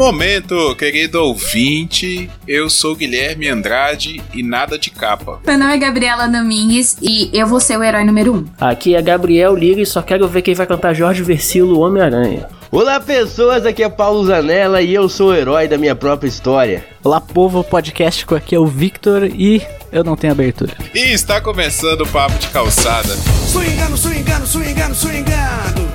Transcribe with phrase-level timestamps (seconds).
[0.00, 2.30] momento, querido ouvinte.
[2.48, 5.40] Eu sou Guilherme Andrade e nada de capa.
[5.46, 8.36] Meu nome é Gabriela Domingues e eu vou ser o herói número 1.
[8.36, 8.46] Um.
[8.58, 12.48] Aqui é Gabriel Lira e só quero ver quem vai cantar Jorge Versilo Homem-Aranha.
[12.70, 16.82] Olá pessoas, aqui é Paulo Zanella e eu sou o herói da minha própria história.
[17.04, 19.60] Olá povo, podcast aqui é o Victor e
[19.92, 20.72] eu não tenho abertura.
[20.94, 23.14] E está começando o Papo de Calçada.
[23.46, 24.94] Swingando, swingando, swingando.
[24.94, 25.89] Swingando,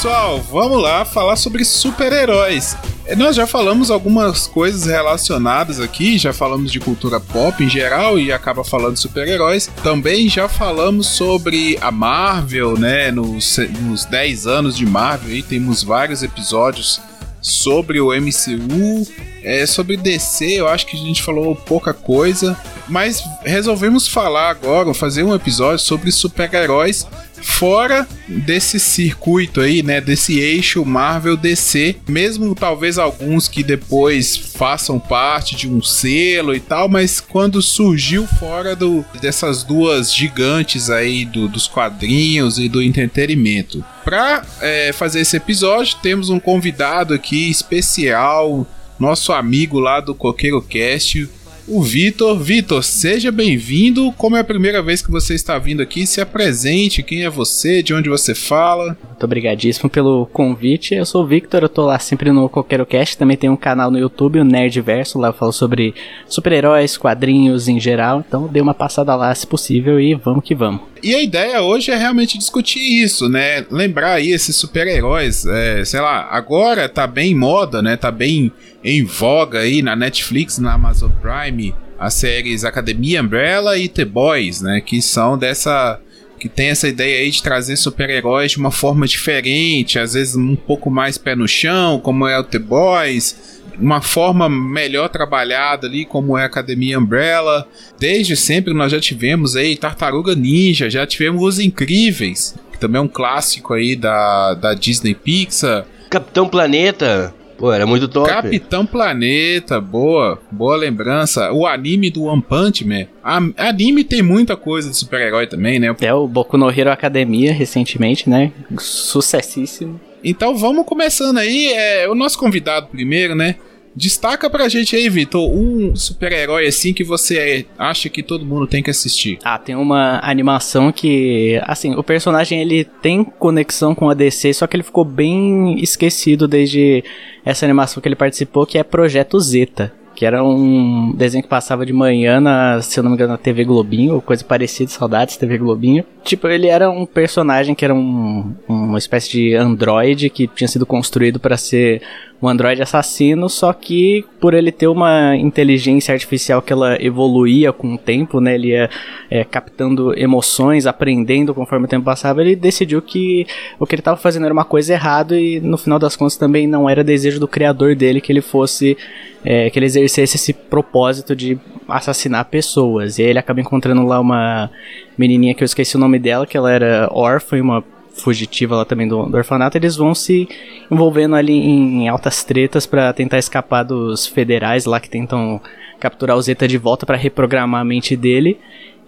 [0.00, 2.74] Pessoal, vamos lá falar sobre super-heróis.
[3.04, 8.18] É, nós já falamos algumas coisas relacionadas aqui, já falamos de cultura pop em geral
[8.18, 9.68] e acaba falando super-heróis.
[9.82, 13.10] Também já falamos sobre a Marvel, né?
[13.10, 16.98] Nos, nos 10 anos de Marvel, aí temos vários episódios
[17.42, 19.06] sobre o MCU.
[19.42, 24.94] É, sobre DC, eu acho que a gente falou pouca coisa, mas resolvemos falar agora,
[24.94, 27.06] fazer um episódio sobre super-heróis
[27.42, 34.98] fora desse circuito aí, né, desse eixo Marvel DC, mesmo talvez alguns que depois façam
[34.98, 41.24] parte de um selo e tal, mas quando surgiu fora do, dessas duas gigantes aí
[41.24, 43.84] do, dos quadrinhos e do entretenimento.
[44.04, 48.66] Para é, fazer esse episódio, temos um convidado aqui especial,
[48.98, 51.28] nosso amigo lá do Coqueiro Cast,
[51.66, 52.38] o Vitor.
[52.38, 54.12] Vitor, seja bem-vindo.
[54.12, 57.02] Como é a primeira vez que você está vindo aqui, se apresente.
[57.02, 57.82] Quem é você?
[57.82, 58.96] De onde você fala?
[59.08, 60.94] Muito obrigadíssimo pelo convite.
[60.94, 63.16] Eu sou o Victor, eu tô lá sempre no Coqueiro Cast.
[63.16, 65.18] Também tem um canal no YouTube, o Nerdverso.
[65.18, 65.94] Lá eu falo sobre
[66.28, 68.24] super-heróis, quadrinhos em geral.
[68.26, 70.89] Então dê uma passada lá se possível e vamos que vamos.
[71.02, 73.64] E a ideia hoje é realmente discutir isso, né?
[73.70, 77.96] Lembrar aí esses super-heróis, é, sei lá, agora tá bem em moda, né?
[77.96, 78.52] Tá bem
[78.84, 84.60] em voga aí na Netflix, na Amazon Prime, as séries Academia Umbrella e The Boys,
[84.60, 84.80] né?
[84.80, 85.98] Que são dessa.
[86.38, 90.56] que tem essa ideia aí de trazer super-heróis de uma forma diferente, às vezes um
[90.56, 96.04] pouco mais pé no chão, como é o The Boys uma forma melhor trabalhada ali,
[96.04, 97.66] como é a Academia Umbrella.
[97.98, 103.02] Desde sempre nós já tivemos aí Tartaruga Ninja, já tivemos Os Incríveis, que também é
[103.02, 105.86] um clássico aí da, da Disney Pixar.
[106.10, 107.34] Capitão Planeta.
[107.56, 108.26] Pô, era muito top.
[108.26, 111.52] Capitão Planeta, boa, boa lembrança.
[111.52, 113.06] O anime do One Punch Man.
[113.22, 113.36] A,
[113.68, 115.94] anime tem muita coisa de super-herói também, né?
[116.00, 118.50] É o Boku no Hero Academia recentemente, né?
[118.78, 120.00] Sucessíssimo.
[120.24, 121.70] Então vamos começando aí.
[121.74, 123.56] É, o nosso convidado primeiro, né?
[123.94, 128.82] Destaca pra gente aí, Vitor, um super-herói assim que você acha que todo mundo tem
[128.82, 129.38] que assistir.
[129.44, 134.66] Ah, tem uma animação que, assim, o personagem ele tem conexão com a DC, só
[134.66, 137.02] que ele ficou bem esquecido desde
[137.44, 141.86] essa animação que ele participou, que é Projeto Zeta que era um desenho que passava
[141.86, 145.38] de manhã na, se eu não me engano, na TV Globinho, ou coisa parecida, saudades
[145.38, 146.04] TV Globinho.
[146.22, 150.84] Tipo, ele era um personagem que era um, uma espécie de androide que tinha sido
[150.84, 152.02] construído para ser
[152.42, 157.94] um androide assassino, só que por ele ter uma inteligência artificial que ela evoluía com
[157.94, 158.88] o tempo, né, ele ia
[159.30, 163.46] é, captando emoções, aprendendo conforme o tempo passava, ele decidiu que
[163.78, 166.66] o que ele estava fazendo era uma coisa errada e no final das contas também
[166.66, 168.96] não era desejo do criador dele que ele fosse,
[169.44, 173.18] é, que ele exercesse esse propósito de assassinar pessoas.
[173.18, 174.70] E aí ele acaba encontrando lá uma
[175.18, 179.08] menininha que eu esqueci o nome dela, que ela era órfã, uma fugitiva lá também
[179.08, 180.48] do, do orfanato, eles vão se
[180.90, 185.60] envolvendo ali em, em altas tretas para tentar escapar dos federais lá que tentam
[185.98, 188.58] capturar o Zeta de volta para reprogramar a mente dele.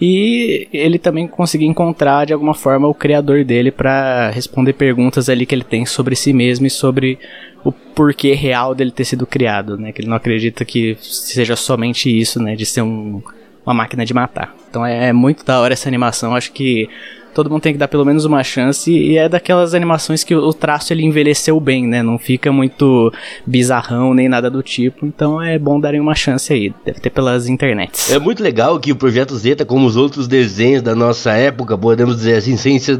[0.00, 5.46] E ele também conseguir encontrar de alguma forma o criador dele para responder perguntas ali
[5.46, 7.20] que ele tem sobre si mesmo e sobre
[7.64, 9.92] o porquê real dele ter sido criado, né?
[9.92, 12.56] Que ele não acredita que seja somente isso, né?
[12.56, 13.22] De ser um,
[13.64, 14.52] uma máquina de matar.
[14.68, 16.34] Então é, é muito da hora essa animação.
[16.34, 16.88] Acho que
[17.34, 20.52] todo mundo tem que dar pelo menos uma chance e é daquelas animações que o
[20.52, 22.02] traço ele envelheceu bem, né?
[22.02, 23.12] Não fica muito
[23.46, 27.48] bizarrão nem nada do tipo, então é bom darem uma chance aí, deve ter pelas
[27.48, 28.10] internets.
[28.10, 32.16] É muito legal que o Projeto Zeta, como os outros desenhos da nossa época, podemos
[32.16, 32.98] dizer assim, sem ser,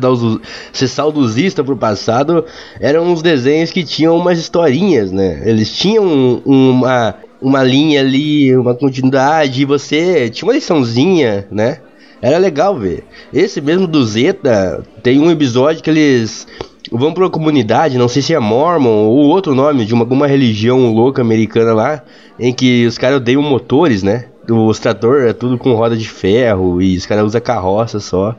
[0.73, 2.44] ser saudosista pro passado,
[2.81, 5.43] eram uns desenhos que tinham umas historinhas, né?
[5.44, 11.79] Eles tinham uma, uma linha ali, uma continuidade, e você tinha uma liçãozinha, né?
[12.22, 13.04] Era legal ver.
[13.34, 16.46] Esse mesmo do Zeta, tem um episódio que eles
[16.90, 20.28] vão pra uma comunidade, não sei se é Mormon ou outro nome, de uma, alguma
[20.28, 22.02] religião louca americana lá,
[22.38, 24.26] em que os caras odeiam motores, né?
[24.48, 28.36] os trator é tudo com roda de ferro e os caras usam carroça só.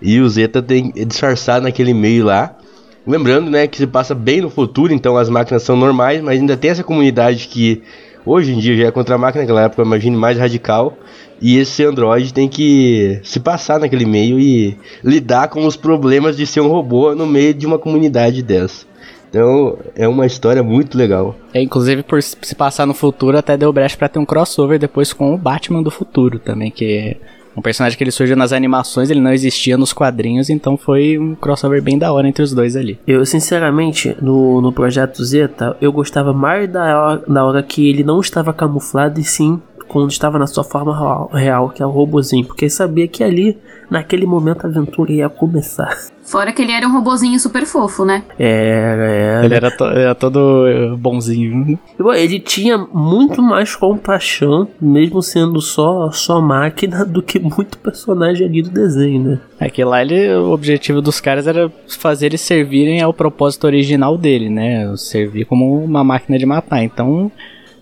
[0.00, 2.56] E o Zeta tem é disfarçado naquele meio lá.
[3.06, 6.56] Lembrando, né, que se passa bem no futuro, então as máquinas são normais, mas ainda
[6.56, 7.82] tem essa comunidade que
[8.24, 10.96] hoje em dia já é contra a máquina, naquela época, imagine, mais radical.
[11.40, 16.46] E esse androide tem que se passar naquele meio e lidar com os problemas de
[16.46, 18.86] ser um robô no meio de uma comunidade dessa.
[19.28, 21.34] Então é uma história muito legal.
[21.54, 25.12] É, inclusive, por se passar no futuro, até deu brecha pra ter um crossover depois
[25.12, 27.16] com o Batman do futuro também, que
[27.56, 31.34] um personagem que ele surgiu nas animações, ele não existia nos quadrinhos, então foi um
[31.34, 32.98] crossover bem da hora entre os dois ali.
[33.06, 38.04] Eu, sinceramente, no, no Projeto Zeta, eu gostava mais da hora, da hora que ele
[38.04, 42.44] não estava camuflado e sim quando estava na sua forma real, que é o robozinho,
[42.46, 43.58] porque sabia que ali,
[43.90, 45.96] naquele momento, a aventura ia começar.
[46.24, 48.22] Fora que ele era um robozinho super fofo, né?
[48.38, 49.44] Era, era.
[49.44, 51.78] Ele era, to- era todo eh, bonzinho.
[52.14, 58.62] Ele tinha muito mais compaixão, mesmo sendo só, só máquina, do que muito personagem ali
[58.62, 59.40] do desenho, né?
[59.58, 64.16] É que lá ele, o objetivo dos caras era fazer eles servirem ao propósito original
[64.16, 64.92] dele, né?
[64.96, 66.82] Servir como uma máquina de matar.
[66.84, 67.30] Então,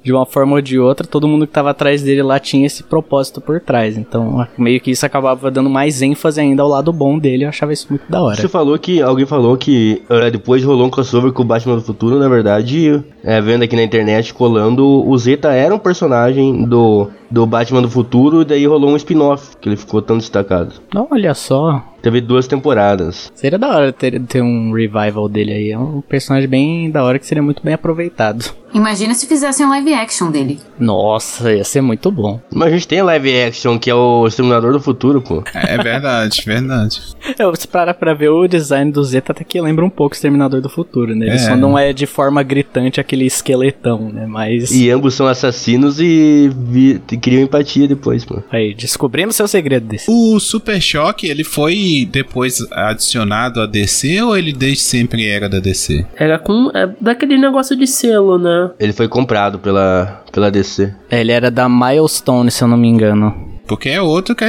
[0.03, 2.83] de uma forma ou de outra, todo mundo que tava atrás dele lá tinha esse
[2.83, 3.99] propósito por trás.
[3.99, 7.45] Então, meio que isso acabava dando mais ênfase ainda ao lado bom dele.
[7.45, 8.37] Eu achava isso muito da hora.
[8.37, 10.03] Você falou que alguém falou que
[10.33, 13.83] depois rolou um crossover com o Batman do Futuro, na verdade, é, vendo aqui na
[13.83, 18.91] internet colando, o Zeta era um personagem do, do Batman do Futuro, e daí rolou
[18.91, 20.75] um spin-off, que ele ficou tão destacado.
[20.95, 21.83] Não, olha só.
[22.03, 23.31] Teve duas temporadas.
[23.35, 25.71] Seria da hora ter, ter um revival dele aí.
[25.71, 28.43] É um personagem bem da hora que seria muito bem aproveitado.
[28.73, 30.59] Imagina se fizessem um live action dele.
[30.79, 32.41] Nossa, ia ser muito bom.
[32.51, 35.43] Mas a gente tem live action, que é o Exterminador do Futuro, pô.
[35.53, 37.03] É verdade, verdade.
[37.39, 40.17] Eu, se parar pra ver o design do Zeta, até que lembra um pouco o
[40.17, 41.27] Exterminador do Futuro, né?
[41.27, 41.39] Ele É.
[41.39, 44.25] só não é de forma gritante aquele esqueletão, né?
[44.27, 44.71] Mas.
[44.71, 48.41] E ambos são assassinos e vi- criam empatia depois, pô.
[48.53, 50.07] Aí, descobrimos seu segredo desse.
[50.09, 55.59] O Super Choque, ele foi depois adicionado a DC ou ele desde sempre era da
[55.59, 56.07] DC?
[56.17, 56.71] Era com.
[56.75, 58.71] É, daquele negócio de selo, né?
[58.79, 60.93] Ele foi comprado pela, pela DC.
[61.11, 63.49] É, Ele era da Milestone, se eu não me engano.
[63.67, 64.45] Porque é outro que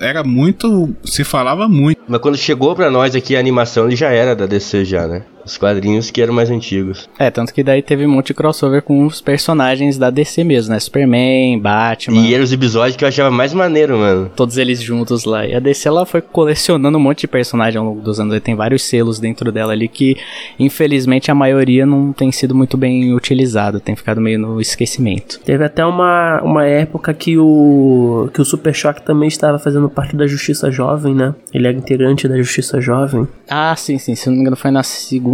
[0.00, 0.94] era muito.
[1.04, 2.00] se falava muito.
[2.06, 5.22] Mas quando chegou pra nós aqui a animação, ele já era da DC já, né?
[5.44, 7.08] Os quadrinhos que eram mais antigos.
[7.18, 10.72] É, tanto que daí teve um monte de crossover com os personagens da DC mesmo,
[10.72, 10.80] né?
[10.80, 12.20] Superman, Batman.
[12.20, 14.30] E eram os episódios que eu achava mais maneiro, mano.
[14.34, 15.46] Todos eles juntos lá.
[15.46, 18.40] E a DC ela foi colecionando um monte de personagem ao longo dos anos.
[18.40, 20.16] Tem vários selos dentro dela ali que,
[20.58, 23.80] infelizmente, a maioria não tem sido muito bem utilizado.
[23.80, 25.40] Tem ficado meio no esquecimento.
[25.44, 30.16] Teve até uma, uma época que o, que o Super Choque também estava fazendo parte
[30.16, 31.34] da Justiça Jovem, né?
[31.52, 33.28] Ele era integrante da Justiça Jovem.
[33.48, 34.14] Ah, sim, sim.
[34.14, 34.82] Se não me engano, foi na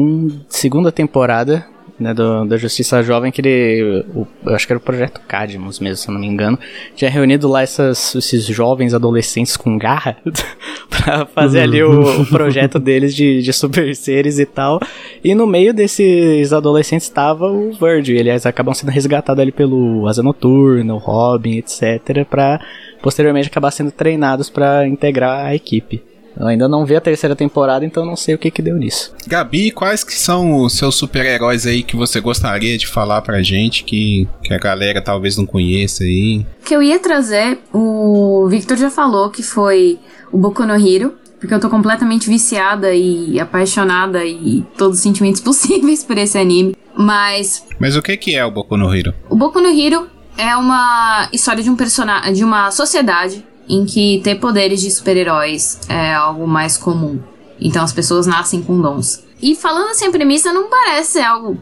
[0.01, 1.67] segun, segunda temporada.
[1.99, 4.03] Né, do, da Justiça Jovem, que ele.
[4.15, 6.59] o- eu acho que era o projeto Cadmus mesmo, se eu não me engano.
[6.97, 10.17] Tinha reunido lá essas, esses jovens adolescentes com garra
[10.89, 14.81] pra fazer ali o, o projeto deles de, de super seres e tal.
[15.23, 18.17] E no meio desses adolescentes estava o Virgil.
[18.17, 22.25] e Eles acabam sendo resgatados ali pelo Asa Noturna, o Robin, etc.
[22.25, 22.63] Pra
[23.03, 26.03] posteriormente acabar sendo treinados pra integrar a equipe.
[26.41, 29.13] Eu ainda não vi a terceira temporada, então não sei o que que deu nisso.
[29.27, 33.85] Gabi, quais que são os seus super-heróis aí que você gostaria de falar pra gente,
[33.85, 36.47] que, que a galera talvez não conheça aí?
[36.63, 39.99] O que eu ia trazer, o Victor já falou que foi
[40.33, 45.43] o Boku no Hero, porque eu tô completamente viciada e apaixonada e todos os sentimentos
[45.45, 46.75] possíveis por esse anime.
[46.97, 49.13] Mas Mas o que que é o Boku no Hero?
[49.29, 54.21] o Boku no Hero é uma história de um personagem, de uma sociedade em que
[54.25, 57.21] ter poderes de super-heróis é algo mais comum.
[57.61, 59.23] Então as pessoas nascem com dons.
[59.41, 61.57] E falando assim a premissa, não parece algo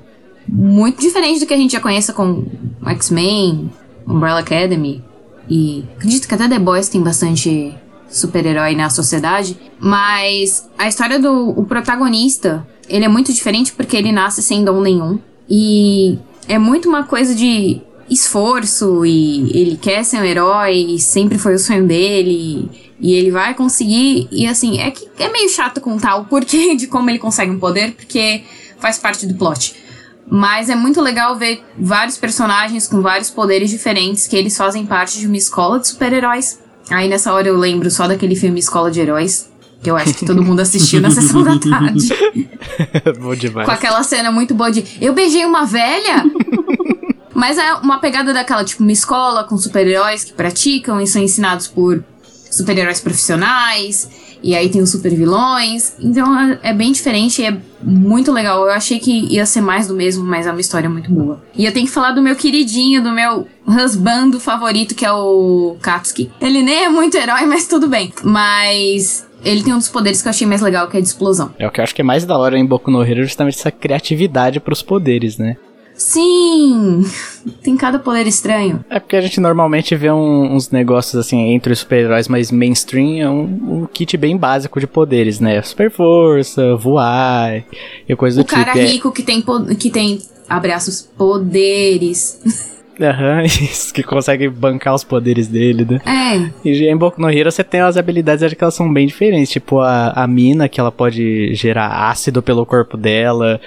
[0.48, 2.46] muito diferente do que a gente já conhece com
[2.86, 3.70] X-Men,
[4.06, 5.04] Umbrella Academy
[5.50, 7.74] e acredito que até The Boys tem bastante
[8.08, 14.12] super-herói na sociedade, mas a história do o protagonista, ele é muito diferente porque ele
[14.12, 20.18] nasce sem dom nenhum e é muito uma coisa de esforço e ele quer ser
[20.20, 24.90] um herói e sempre foi o sonho dele e ele vai conseguir e assim, é
[24.90, 28.42] que é meio chato contar o porquê de como ele consegue um poder porque
[28.78, 29.74] faz parte do plot.
[30.30, 35.18] Mas é muito legal ver vários personagens com vários poderes diferentes que eles fazem parte
[35.18, 36.58] de uma escola de super-heróis.
[36.90, 39.50] Aí nessa hora eu lembro só daquele filme Escola de Heróis,
[39.82, 42.08] que eu acho que todo mundo assistiu na sessão da tarde.
[43.20, 43.66] Bom demais.
[43.66, 46.24] Com aquela cena muito boa de eu beijei uma velha.
[47.38, 51.68] Mas é uma pegada daquela, tipo, uma escola com super-heróis que praticam e são ensinados
[51.68, 52.02] por
[52.50, 54.10] super-heróis profissionais.
[54.42, 55.94] E aí tem os super vilões.
[56.00, 58.66] Então é, é bem diferente e é muito legal.
[58.66, 61.40] Eu achei que ia ser mais do mesmo, mas é uma história muito boa.
[61.54, 65.76] E eu tenho que falar do meu queridinho, do meu husbando favorito, que é o
[65.80, 66.32] Katsuki.
[66.40, 68.12] Ele nem é muito herói, mas tudo bem.
[68.24, 71.54] Mas ele tem um dos poderes que eu achei mais legal, que é de explosão.
[71.56, 73.58] É o que eu acho que é mais da hora em Boku no Hero, justamente
[73.58, 75.56] essa criatividade pros poderes, né?
[75.98, 77.04] Sim!
[77.62, 78.84] Tem cada poder estranho.
[78.88, 83.20] É porque a gente normalmente vê um- uns negócios assim entre os super-heróis mais mainstream,
[83.20, 85.60] é um, um kit bem básico de poderes, né?
[85.62, 87.64] Super força, voar
[88.08, 88.78] e coisa O do cara tipo.
[88.78, 89.44] É- rico que tem,
[89.78, 92.40] que tem abraços poderes.
[93.00, 96.00] Aham, isso, que consegue bancar os poderes dele, né?
[96.04, 99.06] É, E em Boku no Hero você tem as habilidades acho que elas são bem
[99.06, 99.50] diferentes.
[99.50, 103.60] Tipo a, a mina, que ela pode gerar ácido pelo corpo dela.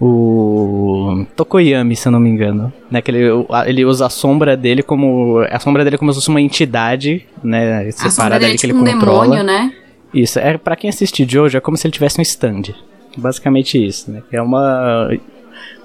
[0.00, 2.72] O Tokoyami, se eu não me engano.
[2.90, 3.24] Né, que ele,
[3.66, 5.44] ele usa a sombra dele como.
[5.50, 7.90] A sombra dele é como se fosse uma entidade, né?
[7.90, 9.22] Separada dele é ali que tipo ele um controla.
[9.22, 9.72] demônio, né?
[10.14, 12.74] Isso, é pra quem assiste Jojo, é como se ele tivesse um stand.
[13.16, 14.22] Basicamente isso, né?
[14.30, 15.10] É uma,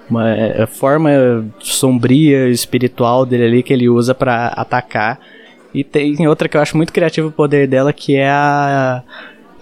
[0.10, 1.10] uma é, forma
[1.60, 5.20] sombria, espiritual dele ali que ele usa pra atacar.
[5.74, 9.02] E tem outra que eu acho muito criativo o poder dela, que é a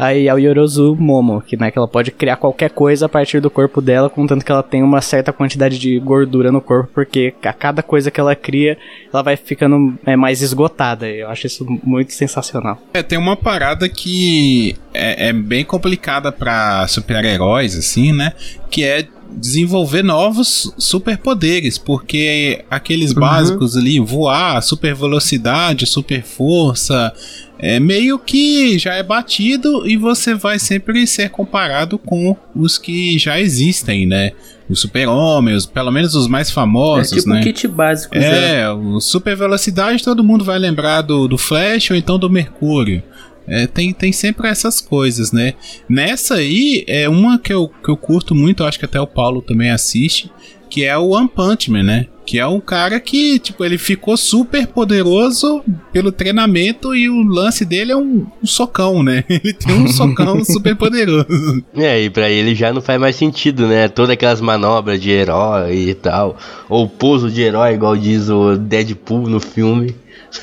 [0.02, 3.80] a Yaoyorozu Momo, que, né, que ela pode criar qualquer coisa a partir do corpo
[3.80, 7.84] dela, contanto que ela tem uma certa quantidade de gordura no corpo, porque a cada
[7.84, 8.80] coisa que ela cria,
[9.14, 11.08] ela vai ficando é, mais esgotada.
[11.08, 12.82] Eu acho isso muito sensacional.
[12.96, 18.34] É, tem uma parada que é, é bem complicada pra super-heróis, assim, né?
[18.72, 27.14] Que é desenvolver novos superpoderes, porque aqueles básicos ali, voar, super velocidade, super força,
[27.62, 33.20] é meio que já é batido e você vai sempre ser comparado com os que
[33.20, 34.32] já existem, né?
[34.68, 37.40] Os super-homens, pelo menos os mais É famosos, tipo né?
[37.40, 38.62] um kit básico, né?
[38.62, 43.04] É, o super velocidade todo mundo vai lembrar do, do Flash ou então do Mercúrio.
[43.48, 45.54] É, tem, tem sempre essas coisas, né?
[45.88, 49.08] Nessa aí, é uma que eu, que eu curto muito, eu acho que até o
[49.08, 50.32] Paulo também assiste,
[50.70, 52.08] que é o One Punch Man, né?
[52.32, 55.62] Que é um cara que, tipo, ele ficou super poderoso
[55.92, 59.26] pelo treinamento e o lance dele é um, um socão, né?
[59.30, 61.62] Ele tem um socão super poderoso.
[61.76, 63.90] É, e pra ele já não faz mais sentido, né?
[63.90, 66.38] Todas aquelas manobras de herói e tal.
[66.70, 69.94] Ou pouso de herói, igual diz o Deadpool no filme.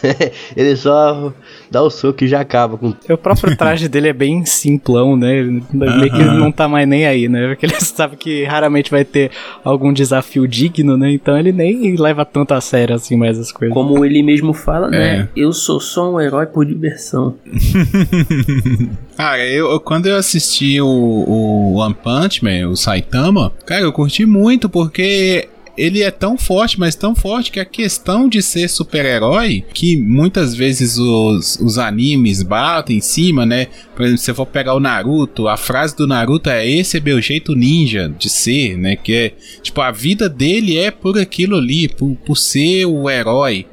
[0.54, 1.32] ele só
[1.70, 2.94] dá o soco e já acaba com.
[3.10, 5.36] O próprio traje dele é bem simplão, né?
[5.38, 7.48] Ele Meio que ele não tá mais nem aí, né?
[7.48, 9.30] Porque ele sabe que raramente vai ter
[9.64, 11.12] algum desafio digno, né?
[11.12, 13.74] Então ele nem leva tanto a sério assim mais as coisas.
[13.74, 14.90] Como ele mesmo fala, É.
[15.18, 15.28] né?
[15.36, 17.34] Eu sou só um herói por diversão.
[19.16, 23.92] Cara, eu, eu- quando eu assisti o, o One Punch Man, o Saitama, cara, eu
[23.92, 25.48] curti muito porque
[25.78, 30.54] ele é tão forte, mas tão forte que a questão de ser super-herói, que muitas
[30.54, 33.68] vezes os, os animes batem em cima, né?
[33.94, 37.00] Por exemplo, se você for pegar o Naruto, a frase do Naruto é esse é
[37.00, 38.96] meu jeito ninja de ser, né?
[38.96, 39.32] Que é,
[39.62, 43.64] tipo, a vida dele é por aquilo ali, por, por ser o herói.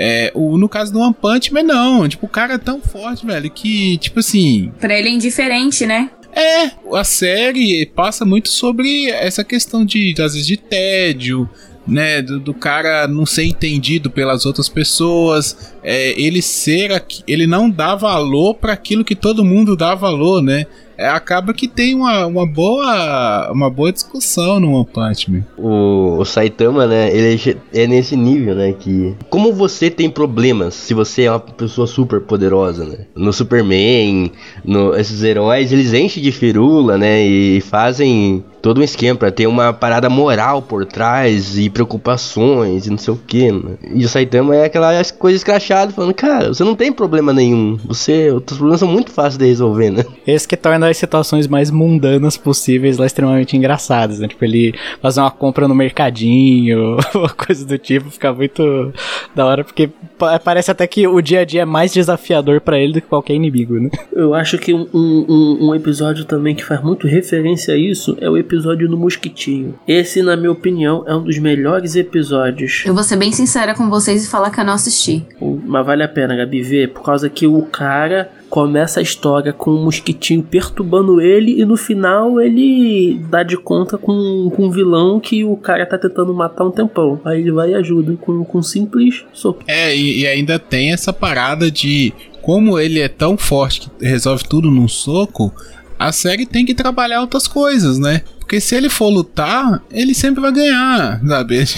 [0.00, 2.08] É, o, no caso do One Punch Man, não.
[2.08, 6.10] Tipo, o cara é tão forte, velho, que, tipo assim, Pra ele é indiferente, né?
[6.38, 11.48] É, a série passa muito sobre essa questão de, às vezes, de tédio,
[11.86, 12.22] né?
[12.22, 17.94] Do, do cara não ser entendido pelas outras pessoas, é, ele ser ele não dá
[17.94, 20.66] valor para aquilo que todo mundo dá valor, né?
[20.98, 25.44] É, acaba que tem uma, uma boa uma boa discussão no One Punch Man.
[25.56, 27.14] O, o Saitama, né?
[27.14, 28.72] Ele che- é nesse nível, né?
[28.72, 29.14] Que.
[29.30, 32.98] Como você tem problemas se você é uma pessoa super poderosa, né?
[33.14, 34.32] No Superman,
[34.64, 37.22] no, esses heróis, eles enchem de firula, né?
[37.24, 42.90] E fazem todo um esquema pra ter uma parada moral por trás e preocupações e
[42.90, 43.76] não sei o que, né?
[43.94, 47.78] E o Saitama é aquela coisa escrachada, falando, cara, você não tem problema nenhum.
[47.86, 48.30] Você.
[48.32, 50.04] Os problemas são muito fáceis de resolver, né?
[50.26, 54.28] Esse que torna as situações mais mundanas possíveis lá extremamente engraçadas, né?
[54.28, 58.92] Tipo, ele fazer uma compra no mercadinho, ou coisa do tipo, fica muito
[59.34, 62.78] da hora, porque pa- parece até que o dia a dia é mais desafiador pra
[62.78, 63.90] ele do que qualquer inimigo, né?
[64.12, 68.28] Eu acho que um, um, um episódio também que faz muito referência a isso é
[68.28, 69.74] o episódio do Mosquitinho.
[69.86, 72.82] Esse, na minha opinião, é um dos melhores episódios.
[72.86, 75.24] Eu vou ser bem sincera com vocês e falar que eu não assisti.
[75.66, 79.70] Mas vale a pena, Gabi, ver, por causa que o cara começa a história com
[79.70, 80.42] o mosquitinho
[80.78, 85.56] perturbando ele e no final ele dá de conta com, com um vilão que o
[85.56, 87.20] cara tá tentando matar um tempão.
[87.24, 89.64] Aí ele vai e ajuda com, com um simples soco.
[89.66, 94.44] É, e, e ainda tem essa parada de como ele é tão forte que resolve
[94.44, 95.52] tudo num soco,
[95.98, 98.22] a série tem que trabalhar outras coisas, né?
[98.48, 101.58] Porque se ele for lutar, ele sempre vai ganhar, sabe?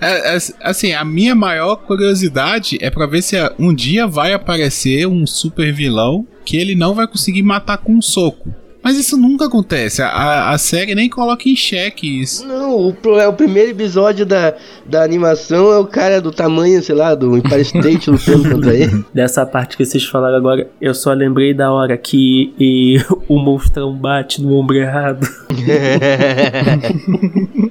[0.00, 5.06] É, é, assim, a minha maior curiosidade é para ver se um dia vai aparecer
[5.06, 8.52] um super vilão que ele não vai conseguir matar com um soco.
[8.86, 10.00] Mas isso nunca acontece.
[10.00, 12.46] A, a série nem coloca em xeque isso.
[12.46, 14.54] Não, o, é o primeiro episódio da,
[14.86, 19.04] da animação é o cara do tamanho, sei lá, do Empire State lutando contra ele.
[19.12, 23.92] Dessa parte que vocês falaram agora, eu só lembrei da hora que e, o monstrão
[23.92, 25.26] bate no ombro errado.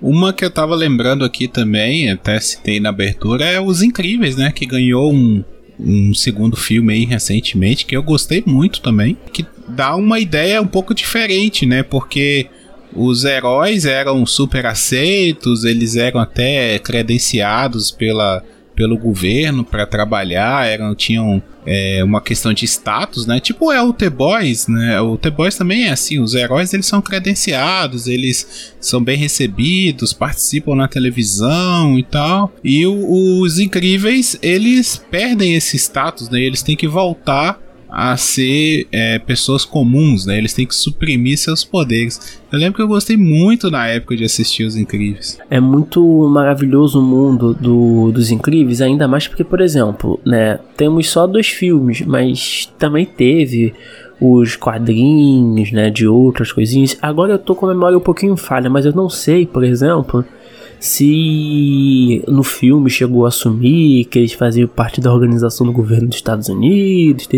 [0.00, 4.52] Uma que eu tava lembrando aqui também, até citei na abertura, é Os Incríveis, né?
[4.52, 5.42] Que ganhou um,
[5.76, 9.18] um segundo filme aí recentemente, que eu gostei muito também.
[9.32, 11.82] Que dá uma ideia um pouco diferente, né?
[11.82, 12.48] Porque
[12.94, 18.42] os heróis eram super aceitos, eles eram até credenciados pela,
[18.74, 23.40] pelo governo para trabalhar, eram, tinham é, uma questão de status, né?
[23.40, 25.00] Tipo é o The Boys, né?
[25.00, 30.12] O The Boys também é assim, os heróis eles são credenciados, eles são bem recebidos,
[30.12, 32.54] participam na televisão e tal.
[32.62, 36.40] E o, os incríveis, eles perdem esse status, né?
[36.40, 40.38] Eles têm que voltar a ser é, pessoas comuns, né?
[40.38, 42.40] Eles têm que suprimir seus poderes.
[42.52, 45.38] Eu lembro que eu gostei muito na época de assistir Os Incríveis.
[45.50, 50.58] É muito maravilhoso o mundo do, dos Incríveis, ainda mais porque, por exemplo, né?
[50.76, 53.74] Temos só dois filmes, mas também teve
[54.20, 55.90] os quadrinhos, né?
[55.90, 56.96] De outras coisinhas.
[57.00, 60.24] Agora eu tô com a memória um pouquinho falha, mas eu não sei, por exemplo
[60.78, 66.16] se no filme chegou a assumir que eles faziam parte da organização do governo dos
[66.16, 67.28] Estados Unidos,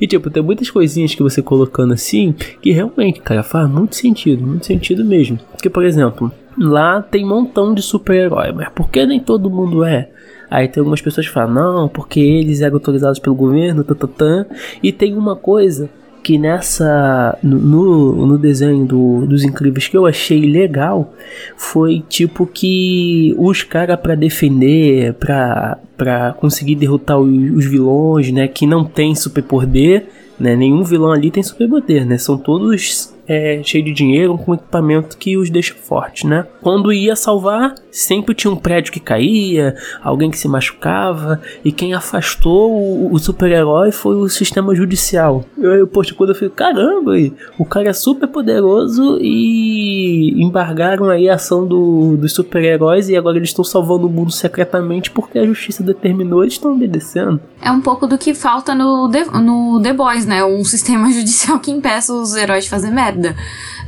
[0.00, 4.46] e tipo, tem muitas coisinhas que você colocando assim que realmente, cara, faz muito sentido,
[4.46, 5.38] muito sentido mesmo.
[5.52, 10.10] Porque, por exemplo, lá tem montão de super-herói, mas por que nem todo mundo é?
[10.50, 14.46] Aí tem algumas pessoas que falam, não, porque eles eram autorizados pelo governo, tatatã.
[14.82, 15.90] E tem uma coisa
[16.26, 21.14] que nessa no, no desenho do, dos incríveis que eu achei legal
[21.56, 28.48] foi tipo que os caras para defender para para conseguir derrotar os, os, vilões né
[28.48, 33.84] que não tem superpoder né nenhum vilão ali tem superpoder né são todos é, cheio
[33.84, 36.46] de dinheiro, com equipamento que os deixa fortes, né?
[36.62, 41.94] Quando ia salvar, sempre tinha um prédio que caía, alguém que se machucava, e quem
[41.94, 45.44] afastou o, o super-herói foi o sistema judicial.
[45.58, 47.12] Eu, eu, poxa, quando eu falei, caramba,
[47.58, 53.36] o cara é super poderoso e embargaram aí a ação do, dos super-heróis e agora
[53.36, 57.40] eles estão salvando o mundo secretamente porque a justiça determinou e estão obedecendo.
[57.60, 60.44] É um pouco do que falta no The, no The Boys, né?
[60.44, 63.15] Um sistema judicial que impeça os heróis de fazer merda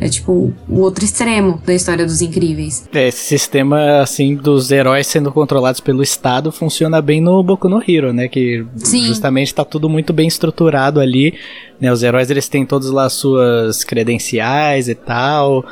[0.01, 2.89] É tipo o outro extremo da história dos incríveis.
[2.93, 7.83] É, esse sistema, assim, dos heróis sendo controlados pelo Estado funciona bem no Boku no
[7.87, 8.29] Hero, né?
[8.29, 9.07] Que Sim.
[9.07, 11.35] justamente tá tudo muito bem estruturado ali.
[11.81, 11.93] Né?
[11.93, 15.65] Os heróis, eles têm todas lá suas credenciais e tal.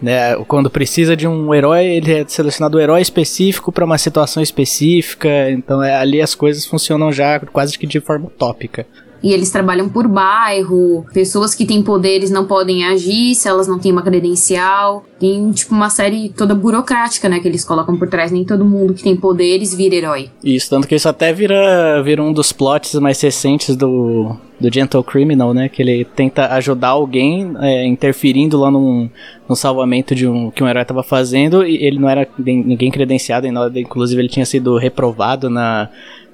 [0.00, 4.42] Né, quando precisa de um herói, ele é selecionado um herói específico para uma situação
[4.42, 5.50] específica.
[5.50, 8.86] Então é, ali as coisas funcionam já quase que de forma utópica
[9.22, 11.04] e eles trabalham por bairro.
[11.12, 15.04] Pessoas que têm poderes não podem agir se elas não têm uma credencial.
[15.18, 17.40] Tem, tipo, uma série toda burocrática, né?
[17.40, 18.32] Que eles colocam por trás.
[18.32, 20.30] Nem todo mundo que tem poderes vira herói.
[20.42, 25.04] Isso, tanto que isso até vira, vira um dos plots mais recentes do, do Gentle
[25.04, 25.68] Criminal, né?
[25.68, 29.10] Que ele tenta ajudar alguém é, interferindo lá num,
[29.46, 33.46] no salvamento de um que um herói estava fazendo e ele não era ninguém credenciado
[33.46, 35.90] em nada, inclusive ele tinha sido reprovado na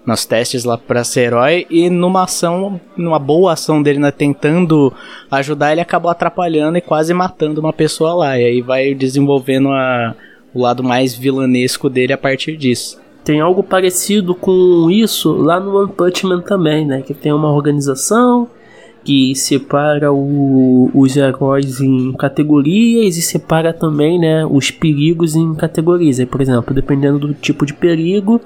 [0.07, 4.92] nos testes lá para ser herói e numa ação, numa boa ação dele, né, tentando
[5.31, 8.38] ajudar, ele acabou atrapalhando e quase matando uma pessoa lá.
[8.38, 10.14] E aí vai desenvolvendo a,
[10.55, 13.01] o lado mais vilanesco dele a partir disso.
[13.25, 17.03] Tem algo parecido com isso lá no One Punch Man também, né?
[17.03, 18.49] Que tem uma organização
[19.03, 26.19] que separa o, os heróis em categorias e separa também, né, os perigos em categorias.
[26.19, 28.40] Aí, por exemplo, dependendo do tipo de perigo,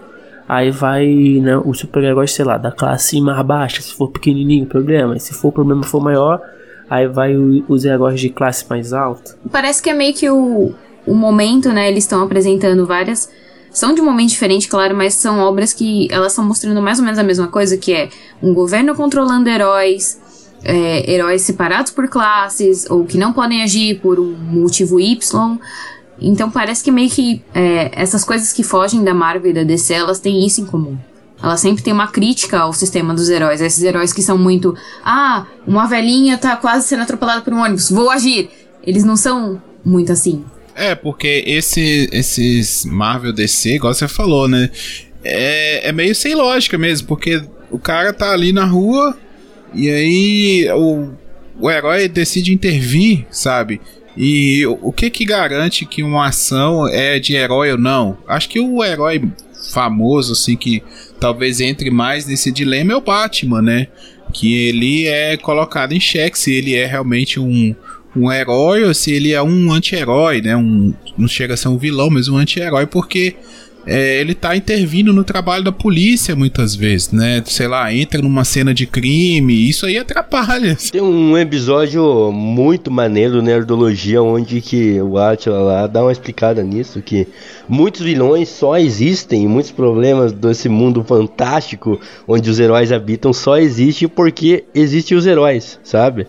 [0.53, 1.07] Aí vai,
[1.41, 5.17] né, os super-heróis, sei lá, da classe mais baixa, se for pequenininho, problema.
[5.17, 6.43] E se for o problema for maior,
[6.91, 9.39] aí vai o, os heróis de classe mais alta.
[9.53, 10.73] Parece que é meio que o,
[11.07, 11.89] o momento, né?
[11.89, 13.31] Eles estão apresentando várias.
[13.71, 17.05] São de um momento diferente, claro, mas são obras que elas estão mostrando mais ou
[17.05, 18.09] menos a mesma coisa, que é
[18.43, 20.21] um governo controlando heróis,
[20.65, 25.61] é, heróis separados por classes, ou que não podem agir por um motivo Y.
[26.21, 29.95] Então parece que meio que é, essas coisas que fogem da Marvel e da DC,
[29.95, 30.97] elas têm isso em comum.
[31.43, 33.61] Ela sempre tem uma crítica ao sistema dos heróis.
[33.61, 34.77] Esses heróis que são muito.
[35.03, 38.51] Ah, uma velhinha tá quase sendo atropelada por um ônibus, vou agir.
[38.83, 40.45] Eles não são muito assim.
[40.75, 44.71] É, porque esse, esses Marvel DC, igual você falou, né?
[45.25, 49.17] É, é meio sem lógica mesmo, porque o cara tá ali na rua
[49.75, 51.11] e aí o
[51.61, 53.81] o herói decide intervir, sabe?
[54.17, 58.19] E o que que garante que uma ação é de herói ou não?
[58.27, 59.23] Acho que o herói
[59.73, 60.83] famoso, assim, que
[61.19, 63.87] talvez entre mais nesse dilema é o Batman, né?
[64.33, 67.75] Que ele é colocado em xeque se ele é realmente um,
[68.17, 70.57] um herói ou se ele é um anti-herói, né?
[70.57, 73.37] Um, não chega a ser um vilão, mas um anti-herói, porque
[73.87, 77.43] é, ele tá intervindo no trabalho da polícia muitas vezes, né?
[77.47, 80.77] Sei lá, entra numa cena de crime, isso aí atrapalha.
[80.91, 86.63] Tem um episódio muito maneiro do Nerdologia, onde que o Atila lá dá uma explicada
[86.63, 87.27] nisso, que
[87.69, 94.07] muitos vilões só existem, muitos problemas desse mundo fantástico, onde os heróis habitam, só existe
[94.07, 96.27] porque existem os heróis, sabe?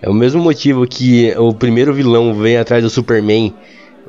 [0.00, 3.54] É o mesmo motivo que o primeiro vilão vem atrás do Superman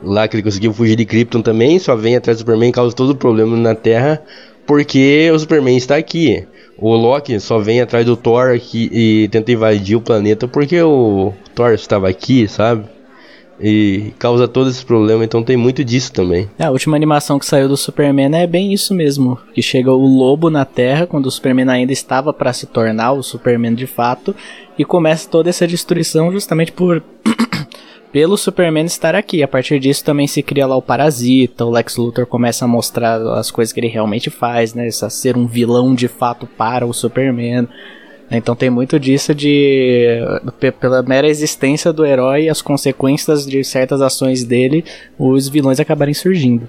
[0.01, 2.95] lá que ele conseguiu fugir de Krypton também, só vem atrás do Superman e causa
[2.95, 4.21] todo o problema na Terra,
[4.65, 6.45] porque o Superman está aqui.
[6.77, 11.33] O Loki só vem atrás do Thor aqui e tenta invadir o planeta porque o
[11.55, 12.85] Thor estava aqui, sabe?
[13.59, 16.47] E causa todo esse problema, então tem muito disso também.
[16.59, 20.05] É, a última animação que saiu do Superman é bem isso mesmo, que chega o
[20.05, 24.35] lobo na Terra quando o Superman ainda estava para se tornar o Superman de fato
[24.77, 27.01] e começa toda essa destruição justamente por
[28.17, 29.43] pelo Superman estar aqui.
[29.43, 33.21] A partir disso também se cria lá o Parasita, o Lex Luthor começa a mostrar
[33.37, 34.87] as coisas que ele realmente faz, né?
[34.87, 37.67] A ser um vilão de fato para o Superman.
[38.31, 40.19] Então tem muito disso de
[40.81, 44.83] pela mera existência do herói e as consequências de certas ações dele,
[45.19, 46.67] os vilões acabarem surgindo.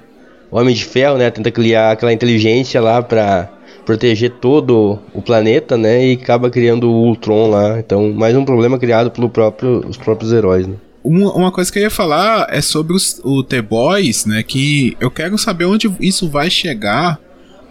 [0.51, 3.49] O Homem de Ferro, né, tenta criar aquela inteligência lá para
[3.87, 7.79] proteger todo o planeta, né, e acaba criando o Ultron lá.
[7.79, 10.75] Então, mais um problema criado pelos próprio, próprios heróis, né?
[11.09, 14.43] Uma, uma coisa que eu ia falar é sobre os, o The Boys, né?
[14.43, 17.19] Que eu quero saber onde isso vai chegar,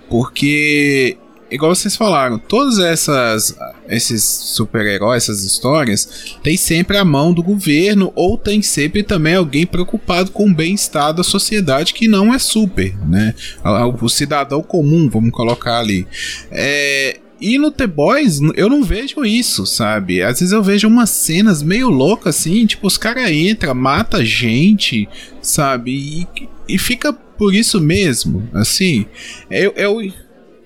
[0.09, 1.17] porque
[1.51, 3.55] igual vocês falaram, todas essas
[3.87, 9.67] esses super-heróis, essas histórias, tem sempre a mão do governo ou tem sempre também alguém
[9.67, 13.35] preocupado com o bem-estar da sociedade que não é super, né?
[14.01, 16.07] O cidadão comum, vamos colocar ali.
[16.51, 20.21] É, e no The Boys, eu não vejo isso, sabe?
[20.21, 25.07] Às vezes eu vejo umas cenas meio loucas assim, tipo, os caras entram, mata gente,
[25.41, 26.27] sabe?
[26.35, 29.05] E, e fica por isso mesmo, assim.
[29.49, 30.11] Eu, eu,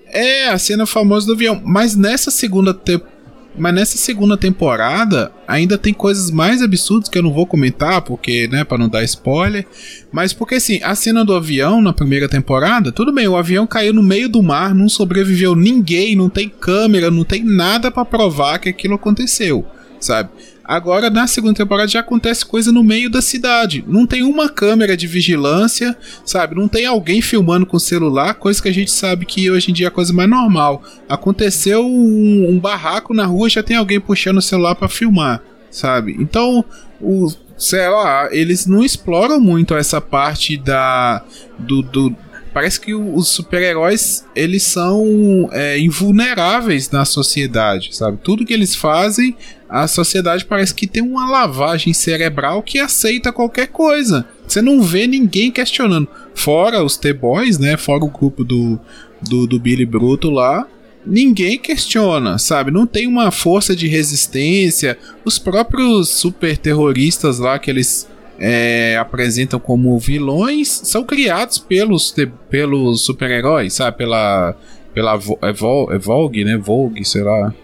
[0.06, 1.60] é a cena famosa do avião.
[1.64, 3.11] Mas nessa segunda temporada
[3.56, 8.48] mas nessa segunda temporada ainda tem coisas mais absurdas que eu não vou comentar, porque,
[8.48, 9.66] né, para não dar spoiler.
[10.10, 13.92] Mas porque assim, a cena do avião na primeira temporada, tudo bem, o avião caiu
[13.92, 18.58] no meio do mar, não sobreviveu ninguém, não tem câmera, não tem nada para provar
[18.58, 19.66] que aquilo aconteceu,
[20.00, 20.30] sabe?
[20.64, 23.84] Agora, na segunda temporada, já acontece coisa no meio da cidade.
[23.86, 26.54] Não tem uma câmera de vigilância, sabe?
[26.54, 29.86] Não tem alguém filmando com celular, coisa que a gente sabe que hoje em dia
[29.86, 30.82] é a coisa mais normal.
[31.08, 36.16] Aconteceu um, um barraco na rua, já tem alguém puxando o celular para filmar, sabe?
[36.18, 36.64] Então,
[37.00, 41.24] o, sei lá, eles não exploram muito essa parte da.
[41.58, 42.16] do, do
[42.52, 48.18] parece que os super-heróis eles são é, invulneráveis na sociedade, sabe?
[48.22, 49.36] Tudo que eles fazem
[49.72, 54.26] a sociedade parece que tem uma lavagem cerebral que aceita qualquer coisa.
[54.46, 56.06] Você não vê ninguém questionando.
[56.34, 57.78] Fora os T-Boys, né?
[57.78, 58.78] Fora o grupo do,
[59.22, 60.68] do, do Billy Bruto lá.
[61.06, 62.70] Ninguém questiona, sabe?
[62.70, 64.98] Não tem uma força de resistência.
[65.24, 68.06] Os próprios super terroristas lá que eles
[68.44, 72.12] é, apresentam como vilões são criados pelos,
[72.50, 73.98] pelos super-heróis, sabe?
[73.98, 74.56] Pela.
[74.92, 76.58] Pela Evol, Evolg, né?
[76.58, 77.54] Vogue, sei lá.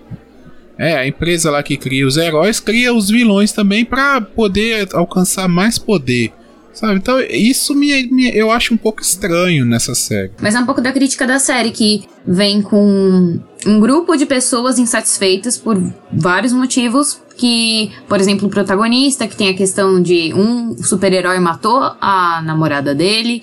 [0.79, 5.47] É, a empresa lá que cria os heróis cria os vilões também para poder alcançar
[5.47, 6.33] mais poder.
[6.79, 6.95] Sabe?
[6.95, 10.31] Então, isso me, me, eu acho um pouco estranho nessa série.
[10.41, 14.79] Mas é um pouco da crítica da série, que vem com um grupo de pessoas
[14.79, 15.77] insatisfeitas por
[16.12, 17.21] vários motivos.
[17.37, 22.95] Que, por exemplo, o protagonista, que tem a questão de um super-herói matou a namorada
[22.95, 23.43] dele,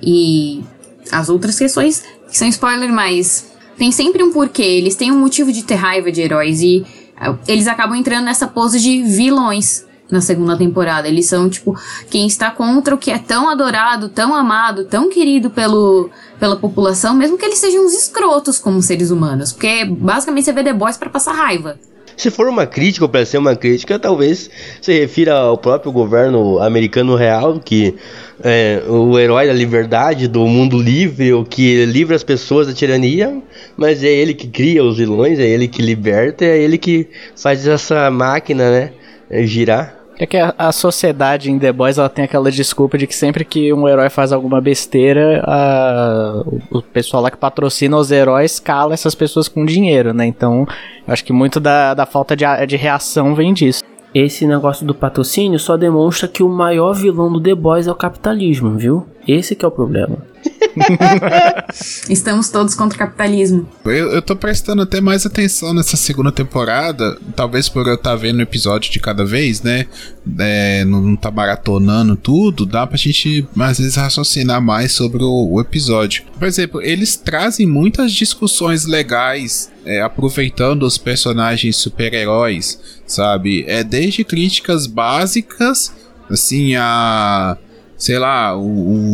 [0.00, 0.62] e
[1.10, 5.52] as outras questões, que são spoiler, mas tem sempre um porquê, eles têm um motivo
[5.52, 6.84] de ter raiva de heróis e
[7.20, 11.08] uh, eles acabam entrando nessa pose de vilões na segunda temporada.
[11.08, 11.78] Eles são, tipo,
[12.10, 17.14] quem está contra o que é tão adorado, tão amado, tão querido pelo, pela população,
[17.14, 19.52] mesmo que eles sejam uns escrotos como seres humanos.
[19.52, 21.78] Porque basicamente você vê The Boys pra passar raiva.
[22.16, 24.50] Se for uma crítica, ou para ser uma crítica, talvez
[24.82, 27.94] se refira ao próprio governo americano real, que
[28.44, 33.42] é o herói da liberdade, do mundo livre, o que livra as pessoas da tirania,
[33.74, 37.66] mas é ele que cria os vilões, é ele que liberta, é ele que faz
[37.66, 38.92] essa máquina, né,
[39.46, 39.99] girar.
[40.20, 43.42] É que a, a sociedade em The Boys ela tem aquela desculpa de que sempre
[43.42, 48.60] que um herói faz alguma besteira, a, o, o pessoal lá que patrocina os heróis
[48.60, 50.26] cala essas pessoas com dinheiro, né?
[50.26, 50.68] Então,
[51.08, 53.82] acho que muito da, da falta de, de reação vem disso.
[54.14, 57.94] Esse negócio do patrocínio só demonstra que o maior vilão do The Boys é o
[57.94, 59.06] capitalismo, viu?
[59.30, 60.18] Esse que é o problema.
[62.10, 63.68] Estamos todos contra o capitalismo.
[63.84, 68.38] Eu, eu tô prestando até mais atenção nessa segunda temporada, talvez por eu estar vendo
[68.38, 69.86] o episódio de cada vez, né?
[70.36, 75.52] É, não, não tá maratonando tudo, dá pra gente às vezes raciocinar mais sobre o,
[75.52, 76.24] o episódio.
[76.36, 83.64] Por exemplo, eles trazem muitas discussões legais, é, aproveitando os personagens super-heróis, sabe?
[83.68, 85.92] É desde críticas básicas,
[86.28, 87.56] assim, a
[88.00, 88.62] sei lá, o,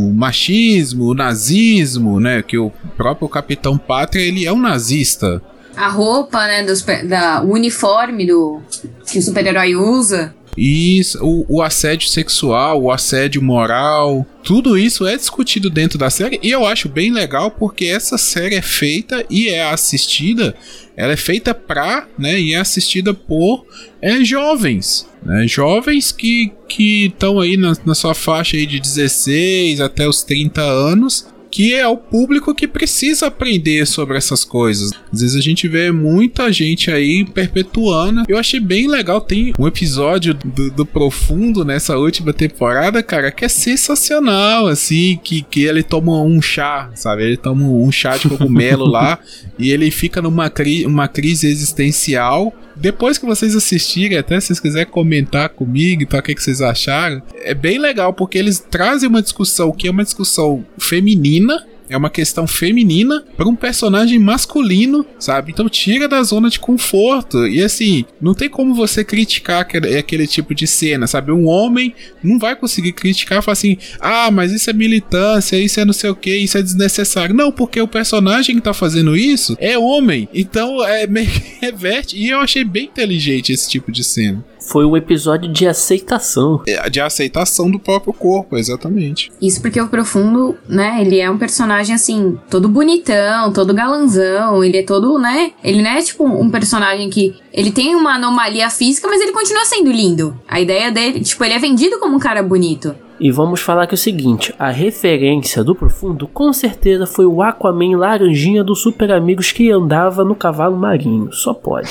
[0.08, 2.42] o machismo, o nazismo, né?
[2.42, 5.42] Que o próprio Capitão Pátria, ele é um nazista.
[5.76, 8.62] A roupa, né, pe- da, o uniforme do
[9.10, 10.32] que o super-herói usa.
[10.56, 16.40] Isso, o, o assédio sexual, o assédio moral, tudo isso é discutido dentro da série.
[16.42, 20.54] E eu acho bem legal porque essa série é feita e é assistida,
[20.96, 23.66] ela é feita pra, né, e é assistida por
[24.00, 29.80] é, jovens, né, jovens que que estão aí na, na sua faixa aí de 16
[29.80, 34.90] até os 30 anos que é o público que precisa aprender sobre essas coisas.
[35.10, 38.24] Às vezes a gente vê muita gente aí perpetuando.
[38.28, 39.22] Eu achei bem legal.
[39.22, 45.40] Tem um episódio do, do Profundo nessa última temporada, cara, que é sensacional, assim, que,
[45.40, 47.22] que ele toma um chá, sabe?
[47.22, 49.18] Ele toma um chá de cogumelo lá
[49.58, 52.52] e ele fica numa cri uma crise existencial.
[52.76, 56.60] Depois que vocês assistirem, até se vocês quiserem comentar comigo, então, o que, que vocês
[56.60, 61.66] acharam, é bem legal porque eles trazem uma discussão que é uma discussão feminina.
[61.88, 65.52] É uma questão feminina para um personagem masculino, sabe?
[65.52, 67.46] Então tira da zona de conforto.
[67.46, 71.32] E assim, não tem como você criticar aquele, aquele tipo de cena, sabe?
[71.32, 75.80] Um homem não vai conseguir criticar e falar assim: ah, mas isso é militância, isso
[75.80, 77.34] é não sei o que, isso é desnecessário.
[77.34, 80.28] Não, porque o personagem que tá fazendo isso é homem.
[80.34, 82.16] Então é meio que reverte.
[82.16, 84.44] E eu achei bem inteligente esse tipo de cena.
[84.66, 86.62] Foi um episódio de aceitação.
[86.66, 89.30] É, De aceitação do próprio corpo, exatamente.
[89.40, 94.78] Isso porque o Profundo, né, ele é um personagem assim, todo bonitão, todo galanzão, ele
[94.78, 95.52] é todo, né?
[95.62, 99.64] Ele não é tipo um personagem que ele tem uma anomalia física, mas ele continua
[99.64, 100.38] sendo lindo.
[100.48, 102.94] A ideia dele, tipo, ele é vendido como um cara bonito.
[103.18, 107.42] E vamos falar que é o seguinte: a referência do Profundo com certeza foi o
[107.42, 111.32] Aquaman laranjinha dos Super Amigos que andava no cavalo marinho.
[111.32, 111.88] Só pode.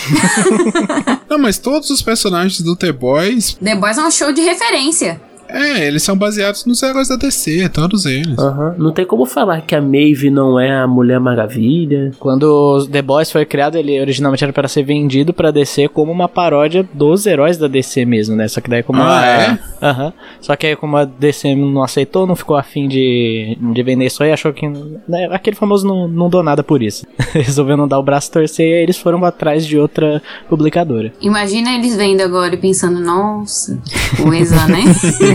[1.29, 5.19] Não, mas todos os personagens do The Boys, The Boys é um show de referência.
[5.47, 8.37] É, eles são baseados nos heróis da DC, todos eles.
[8.37, 8.75] Aham.
[8.77, 12.11] Não tem como falar que a Maeve não é a Mulher Maravilha.
[12.19, 16.11] Quando o The Boys foi criado, ele originalmente era para ser vendido pra DC como
[16.11, 18.47] uma paródia dos heróis da DC mesmo, né?
[18.47, 19.25] Só que daí como Ah, a...
[19.25, 19.59] é?
[19.81, 20.13] Aham.
[20.41, 24.23] Só que aí como a DC não aceitou, não ficou afim de, de vender isso
[24.23, 24.67] aí, achou que...
[24.67, 27.05] né, aquele famoso não, não dou nada por isso.
[27.33, 31.13] Resolveu não dar o braço torcer e aí eles foram atrás de outra publicadora.
[31.21, 33.79] Imagina eles vendo agora e pensando, nossa,
[34.21, 34.83] coisa, né?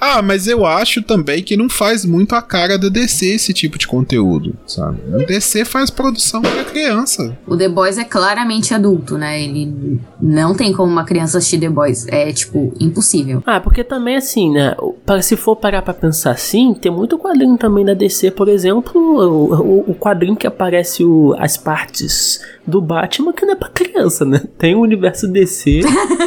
[0.00, 3.78] Ah, mas eu acho também que não faz muito a cara da DC esse tipo
[3.78, 4.98] de conteúdo, sabe?
[5.14, 7.36] A DC faz produção pra criança.
[7.46, 9.42] o The Boys é claramente adulto, né?
[9.42, 12.06] Ele não tem como uma criança assistir The Boys.
[12.08, 13.42] É, tipo, impossível.
[13.46, 14.74] Ah, porque também assim, né?
[15.04, 19.00] Para se for parar pra pensar assim, tem muito quadrinho também da DC, por exemplo,
[19.00, 23.68] o, o- o quadrinho que aparece o- as partes do Batman que não é pra
[23.68, 24.42] criança, né?
[24.58, 25.80] Tem o universo DC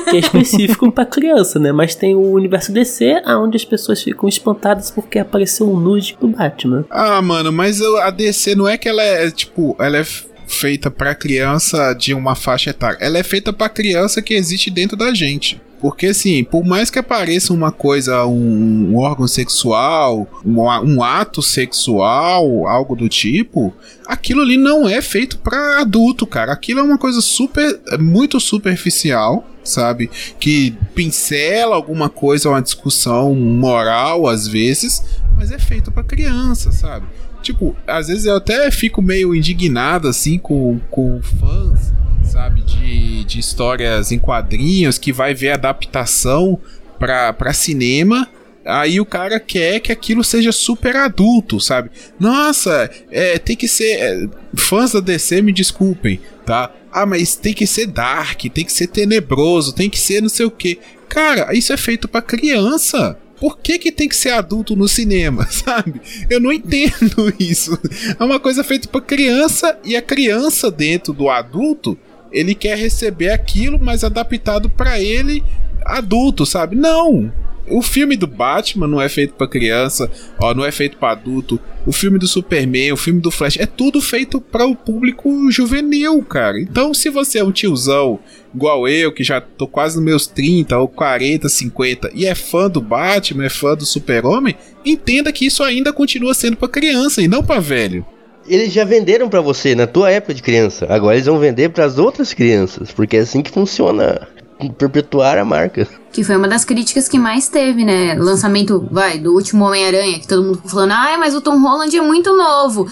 [0.10, 1.72] que é específico pra criança, né?
[1.72, 6.28] Mas tem o universo DC onde as pessoas ficam espantadas porque apareceu um nude do
[6.28, 6.86] Batman.
[6.90, 10.06] Ah, mano, mas a DC não é que ela é, tipo, ela é
[10.46, 12.98] feita pra criança de uma faixa etária.
[13.00, 15.62] Ela é feita pra criança que existe dentro da gente.
[15.80, 21.42] Porque, assim, por mais que apareça uma coisa, um, um órgão sexual, um, um ato
[21.42, 23.74] sexual, algo do tipo,
[24.06, 26.54] aquilo ali não é feito pra adulto, cara.
[26.54, 30.10] Aquilo é uma coisa super, muito superficial, sabe?
[30.40, 35.04] Que pincela alguma coisa, uma discussão moral, às vezes,
[35.38, 37.06] mas é feito pra criança, sabe?
[37.42, 43.40] Tipo, às vezes eu até fico meio indignado, assim, com, com fãs, sabe, de, de
[43.40, 46.58] histórias em quadrinhos que vai ver adaptação
[46.98, 48.30] pra cinema.
[48.66, 51.92] Aí o cara quer que aquilo seja super adulto, sabe?
[52.20, 54.00] Nossa, é, tem que ser.
[54.00, 56.72] é, fãs da DC, me desculpem, tá?
[56.92, 60.46] Ah, mas tem que ser dark, tem que ser tenebroso, tem que ser não sei
[60.46, 60.80] o que.
[61.10, 63.18] Cara, isso é feito pra criança.
[63.40, 66.00] Por que, que tem que ser adulto no cinema, sabe?
[66.30, 67.78] Eu não entendo isso.
[68.18, 71.98] É uma coisa feita pra criança e a criança dentro do adulto,
[72.32, 75.44] ele quer receber aquilo, mas adaptado pra ele
[75.86, 76.76] adulto, sabe?
[76.76, 77.32] Não!
[77.68, 81.60] O filme do Batman não é feito pra criança, ó, não é feito pra adulto.
[81.86, 86.22] O filme do Superman, o filme do Flash, é tudo feito para o público juvenil,
[86.24, 86.60] cara.
[86.60, 88.20] Então, se você é um tiozão
[88.54, 92.70] igual eu, que já tô quase nos meus 30 ou 40, 50 e é fã
[92.70, 97.28] do Batman, é fã do Super-Homem, entenda que isso ainda continua sendo pra criança e
[97.28, 98.06] não pra velho.
[98.46, 100.86] Eles já venderam pra você na tua época de criança.
[100.90, 104.28] Agora eles vão vender pras outras crianças, porque é assim que funciona
[104.70, 105.88] perpetuar a marca.
[106.12, 108.16] Que foi uma das críticas que mais teve, né?
[108.16, 111.96] Lançamento, vai, do último Homem-Aranha, que todo mundo ficou falando, ai, mas o Tom Holland
[111.96, 112.88] é muito novo.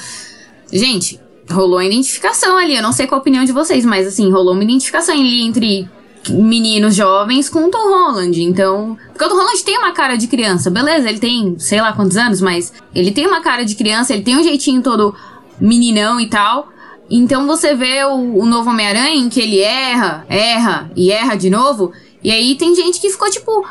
[0.71, 2.75] Gente, rolou a identificação ali.
[2.75, 5.89] Eu não sei qual a opinião de vocês, mas assim, rolou uma identificação ali entre
[6.29, 8.41] meninos jovens com o Tom Holland.
[8.41, 8.97] Então.
[9.09, 12.17] Porque o Tom Holland tem uma cara de criança, beleza, ele tem sei lá quantos
[12.17, 15.15] anos, mas ele tem uma cara de criança, ele tem um jeitinho todo
[15.59, 16.69] meninão e tal.
[17.11, 21.49] Então você vê o, o novo Homem-Aranha em que ele erra, erra e erra de
[21.49, 21.91] novo.
[22.23, 23.65] E aí tem gente que ficou tipo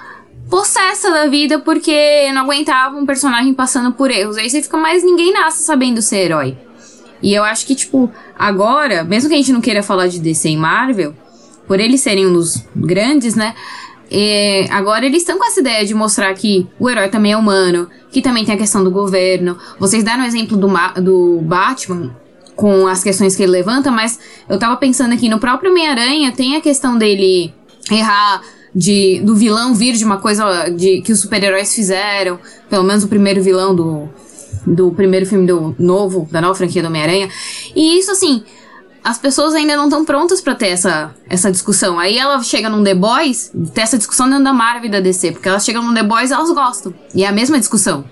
[0.50, 4.36] possessa da vida porque não aguentava um personagem passando por erros.
[4.36, 6.58] Aí você fica, mas ninguém nasce sabendo ser herói.
[7.22, 10.48] E eu acho que, tipo, agora, mesmo que a gente não queira falar de DC
[10.50, 11.14] e Marvel,
[11.66, 13.54] por eles serem um dos grandes, né?
[14.10, 17.88] É, agora eles estão com essa ideia de mostrar que o herói também é humano,
[18.10, 19.56] que também tem a questão do governo.
[19.78, 20.68] Vocês deram o exemplo do,
[21.00, 22.10] do Batman,
[22.60, 26.56] com as questões que ele levanta, mas eu tava pensando aqui, no próprio Homem-Aranha tem
[26.56, 27.54] a questão dele
[27.90, 28.42] errar,
[28.74, 33.08] de, do vilão vir de uma coisa de, que os super-heróis fizeram, pelo menos o
[33.08, 34.10] primeiro vilão do,
[34.66, 37.30] do primeiro filme do novo, da nova franquia do Homem-Aranha.
[37.74, 38.44] E isso, assim,
[39.02, 41.98] as pessoas ainda não estão prontas para ter essa, essa discussão.
[41.98, 45.32] Aí ela chega num The Boys, ter essa discussão dentro da Marvel e da DC,
[45.32, 46.92] porque elas chegam num The Boys elas gostam.
[47.14, 48.04] E é a mesma discussão.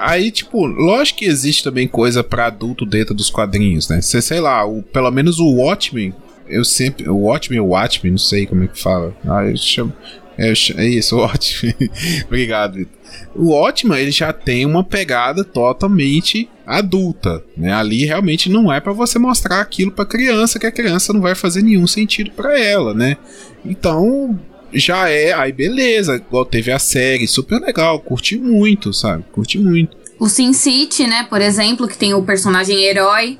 [0.00, 4.00] Aí, tipo, lógico que existe também coisa para adulto dentro dos quadrinhos, né?
[4.00, 6.14] Você, sei lá, o, pelo menos o Watchmen,
[6.46, 7.08] eu sempre.
[7.08, 9.14] O Watchmen, o Watchmen, não sei como é que fala.
[9.26, 9.92] Ah, eu chamo.
[10.36, 11.74] É, é isso, o Watchmen.
[12.26, 13.00] Obrigado, Vitor.
[13.34, 17.72] O Watchmen, ele já tem uma pegada totalmente adulta, né?
[17.72, 21.34] Ali realmente não é para você mostrar aquilo para criança que a criança não vai
[21.34, 23.16] fazer nenhum sentido para ela, né?
[23.64, 24.38] Então,
[24.72, 29.24] já é, aí beleza, igual teve a série, super legal, curti muito, sabe?
[29.32, 29.96] Curti muito.
[30.18, 33.38] O Sin City, né, por exemplo, que tem o personagem herói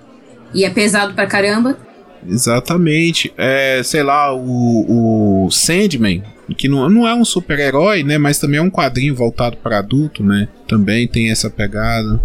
[0.54, 1.78] e é pesado pra caramba.
[2.26, 3.32] Exatamente.
[3.36, 6.22] É, sei lá, o, o Sandman,
[6.56, 10.22] que não, não é um super-herói, né, mas também é um quadrinho voltado para adulto,
[10.24, 10.48] né?
[10.66, 12.20] Também tem essa pegada.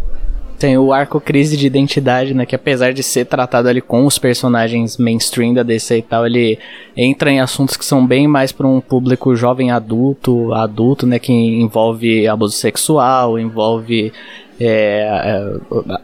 [0.58, 2.46] Tem o arco crise de identidade, né?
[2.46, 6.58] Que apesar de ser tratado ali com os personagens mainstream da DC e tal, ele
[6.96, 11.20] entra em assuntos que são bem mais para um público jovem adulto, adulto, né?
[11.20, 14.14] Que envolve abuso sexual, envolve
[14.60, 15.10] é,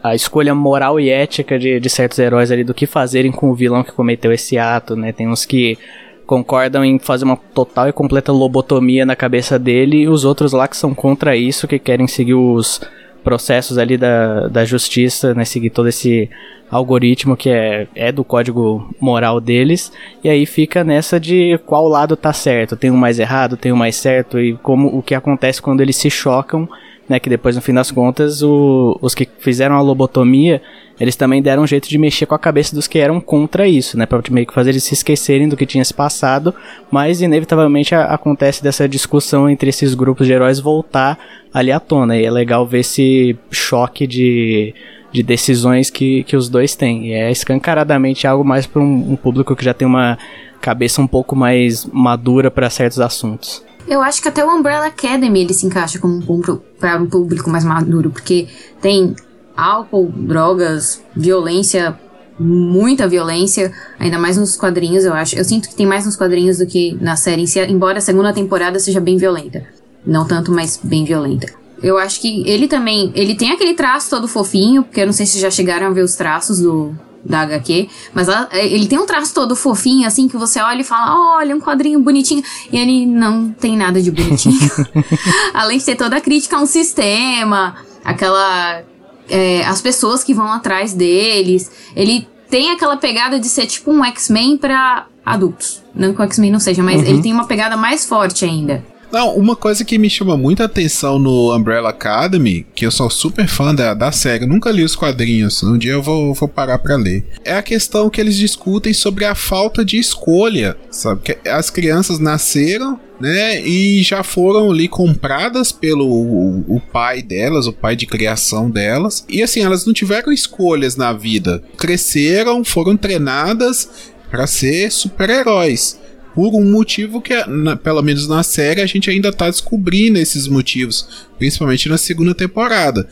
[0.02, 3.50] a, a, escolha moral e ética de, de certos heróis ali do que fazerem com
[3.50, 5.12] o vilão que cometeu esse ato, né?
[5.12, 5.78] Tem uns que
[6.26, 10.68] concordam em fazer uma total e completa lobotomia na cabeça dele e os outros lá
[10.68, 12.80] que são contra isso, que querem seguir os
[13.22, 16.28] processos ali da, da justiça, né, seguir todo esse
[16.70, 19.92] algoritmo que é, é do código moral deles,
[20.24, 23.76] e aí fica nessa de qual lado tá certo, tem um mais errado, tem um
[23.76, 26.68] mais certo, e como o que acontece quando eles se chocam,
[27.08, 30.62] né, que depois no fim das contas o, os que fizeram a lobotomia
[31.02, 33.98] eles também deram um jeito de mexer com a cabeça dos que eram contra isso,
[33.98, 34.06] né?
[34.06, 36.54] Pra meio que fazer eles se esquecerem do que tinha se passado,
[36.92, 41.18] mas inevitavelmente a, acontece dessa discussão entre esses grupos de heróis voltar
[41.52, 42.16] ali à tona.
[42.16, 44.74] E é legal ver esse choque de,
[45.10, 47.08] de decisões que, que os dois têm.
[47.08, 50.16] E é escancaradamente algo mais para um, um público que já tem uma
[50.60, 53.64] cabeça um pouco mais madura para certos assuntos.
[53.86, 56.42] Eu acho que até o Umbrella Academy ele se encaixa como um
[56.78, 58.48] para um público mais maduro, porque
[58.80, 59.14] tem
[59.56, 61.98] álcool, drogas, violência,
[62.38, 65.36] muita violência, ainda mais nos quadrinhos, eu acho.
[65.36, 68.00] Eu sinto que tem mais nos quadrinhos do que na série em si, embora a
[68.00, 69.64] segunda temporada seja bem violenta.
[70.04, 71.52] Não tanto, mas bem violenta.
[71.82, 75.26] Eu acho que ele também, ele tem aquele traço todo fofinho, porque eu não sei
[75.26, 79.06] se já chegaram a ver os traços do da HQ, mas ela, ele tem um
[79.06, 83.06] traço todo fofinho, assim, que você olha e fala, olha, um quadrinho bonitinho, e ele
[83.06, 84.58] não tem nada de bonitinho.
[85.54, 88.82] Além de ter toda a crítica a um sistema, aquela
[89.28, 91.70] é, as pessoas que vão atrás deles.
[91.96, 95.82] Ele tem aquela pegada de ser tipo um X-Men para adultos.
[95.94, 97.08] Não que o X-Men não seja, mas uhum.
[97.08, 98.84] ele tem uma pegada mais forte ainda.
[99.12, 103.46] Não, uma coisa que me chama muita atenção no Umbrella Academy, que eu sou super
[103.46, 106.96] fã da, da série, nunca li os quadrinhos, um dia eu vou, vou parar para
[106.96, 107.26] ler.
[107.44, 111.20] É a questão que eles discutem sobre a falta de escolha, sabe?
[111.20, 113.60] Que as crianças nasceram né?
[113.60, 119.24] E já foram ali compradas pelo o, o, pai delas, o pai de criação delas.
[119.28, 121.62] E assim, elas não tiveram escolhas na vida.
[121.78, 123.88] Cresceram, foram treinadas
[124.28, 126.00] para ser super-heróis.
[126.34, 130.48] Por um motivo que, na- pelo menos na série, a gente ainda tá descobrindo esses
[130.48, 133.08] motivos, principalmente na segunda temporada.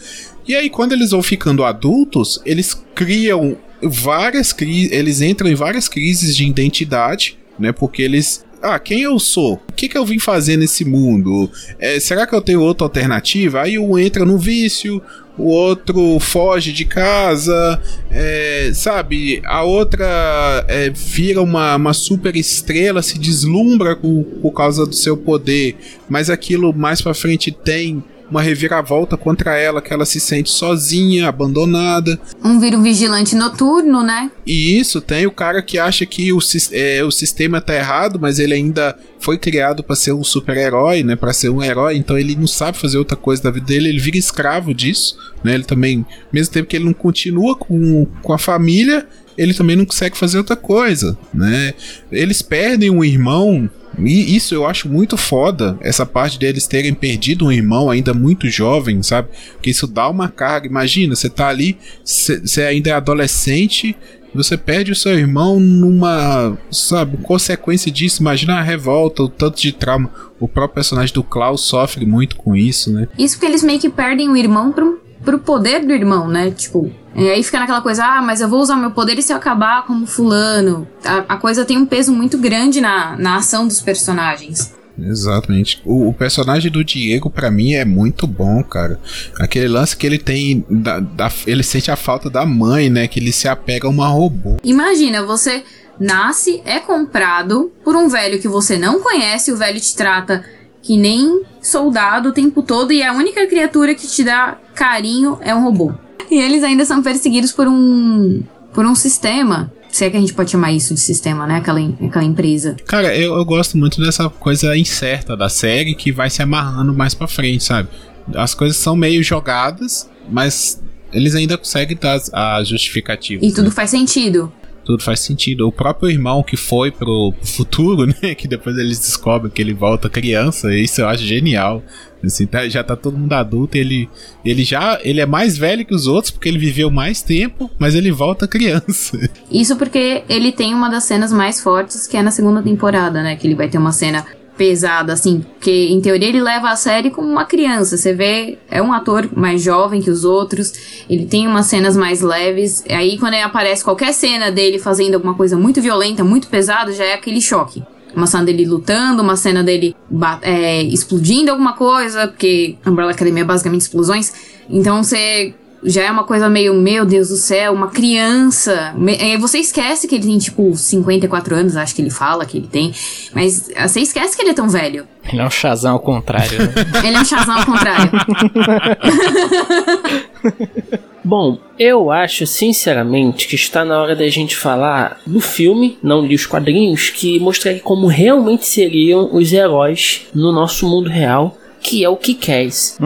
[0.46, 5.88] E aí, quando eles vão ficando adultos, eles criam várias crises, eles entram em várias
[5.88, 7.72] crises de identidade, né?
[7.72, 8.44] Porque eles.
[8.62, 9.54] Ah, quem eu sou?
[9.54, 11.50] O que, que eu vim fazer nesse mundo?
[11.78, 13.62] É, será que eu tenho outra alternativa?
[13.62, 15.00] Aí um entra no vício,
[15.38, 17.80] o outro foge de casa,
[18.11, 19.40] é, sabe?
[19.46, 25.16] A outra é, vira uma, uma super estrela, se deslumbra com, por causa do seu
[25.16, 25.76] poder,
[26.08, 31.28] mas aquilo mais pra frente tem uma reviravolta contra ela, que ela se sente sozinha,
[31.28, 32.18] abandonada.
[32.44, 34.30] Um vira um vigilante noturno, né?
[34.46, 36.38] E isso tem o cara que acha que o,
[36.72, 41.16] é, o sistema tá errado, mas ele ainda foi criado pra ser um super-herói, né?
[41.16, 43.98] Para ser um herói, então ele não sabe fazer outra coisa da vida dele, ele
[43.98, 45.54] vira escravo disso, né?
[45.54, 49.06] Ele também, mesmo tempo que ele não continua com, com a família,
[49.36, 51.74] ele também não consegue fazer outra coisa, né?
[52.12, 57.47] Eles perdem um irmão, e isso eu acho muito foda, essa parte deles terem perdido
[57.47, 59.28] um irmão ainda muito jovem, sabe?
[59.55, 60.66] Porque isso dá uma carga.
[60.66, 63.97] Imagina, você tá ali, você ainda é adolescente,
[64.34, 68.22] você perde o seu irmão numa, sabe, consequência disso.
[68.22, 70.11] Imagina a revolta, o tanto de trauma.
[70.38, 73.09] O próprio personagem do Klaus sofre muito com isso, né?
[73.18, 76.51] Isso porque eles meio que perdem o irmão pro, pro poder do irmão, né?
[76.51, 79.32] Tipo, e aí fica naquela coisa, ah, mas eu vou usar meu poder e se
[79.32, 80.86] eu acabar como fulano.
[81.04, 84.72] A, a coisa tem um peso muito grande na, na ação dos personagens.
[84.98, 85.80] Exatamente.
[85.84, 89.00] O, o personagem do Diego, pra mim, é muito bom, cara.
[89.38, 90.64] Aquele lance que ele tem.
[90.68, 93.08] Da, da- ele sente a falta da mãe, né?
[93.08, 94.58] Que ele se apega a uma robô.
[94.62, 95.64] Imagina, você
[95.98, 100.44] nasce, é comprado por um velho que você não conhece, o velho te trata
[100.82, 105.54] que nem soldado o tempo todo e a única criatura que te dá carinho é
[105.54, 105.92] um robô.
[106.30, 108.42] E eles ainda são perseguidos por um
[108.72, 111.56] por um sistema, se é que a gente pode chamar isso de sistema, né?
[111.56, 112.76] Aquela, aquela empresa.
[112.86, 117.12] Cara, eu, eu gosto muito dessa coisa incerta da série que vai se amarrando mais
[117.12, 117.88] pra frente, sabe?
[118.34, 120.80] As coisas são meio jogadas, mas
[121.12, 123.44] eles ainda conseguem dar as- a justificativa.
[123.44, 124.52] E tudo faz sentido.
[124.84, 125.66] Tudo faz sentido.
[125.66, 128.34] O próprio irmão que foi pro futuro, né?
[128.34, 131.82] Que depois eles descobrem que ele volta criança, isso eu acho genial.
[132.22, 134.06] Assim, tá- já tá todo mundo adulto, ele,
[134.44, 137.94] ele já ele é mais velho que os outros porque ele viveu mais tempo, mas
[137.94, 139.18] ele volta criança.
[139.50, 143.36] Isso porque ele tem uma das cenas mais fortes que é na segunda temporada, né?
[143.36, 144.26] Que ele vai ter uma cena
[144.61, 147.96] pesada, assim, porque em teoria ele leva a série como uma criança.
[147.96, 152.20] Você vê, é um ator mais jovem que os outros, ele tem umas cenas mais
[152.20, 152.84] leves.
[152.86, 157.14] Aí quando aparece qualquer cena dele fazendo alguma coisa muito violenta, muito pesada, já é
[157.14, 157.82] aquele choque.
[158.14, 159.96] Uma cena dele lutando, uma cena dele
[160.42, 164.30] é, explodindo alguma coisa, porque Umbrella Academy é basicamente explosões.
[164.68, 168.92] Então você já é uma coisa meio, meu Deus do céu, uma criança.
[168.96, 172.58] Me- é, Você esquece que ele tem, tipo, 54 anos, acho que ele fala que
[172.58, 172.92] ele tem.
[173.34, 175.06] Mas ah, você esquece que ele é tão velho.
[175.32, 176.58] Ele é um Shazam ao contrário.
[176.58, 176.72] né?
[177.06, 178.10] Ele é um Shazam ao contrário.
[181.22, 186.34] Bom, eu acho sinceramente que está na hora da gente falar do filme, não li
[186.34, 192.08] os quadrinhos, que mostraria como realmente seriam os heróis no nosso mundo real, que é
[192.08, 192.98] o que queres.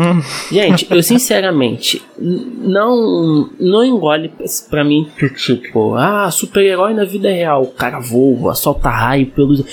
[0.50, 4.32] Gente, eu sinceramente não não engole
[4.68, 9.64] pra mim que tipo, ah, super-herói na vida real, o cara voa, solta raio pelos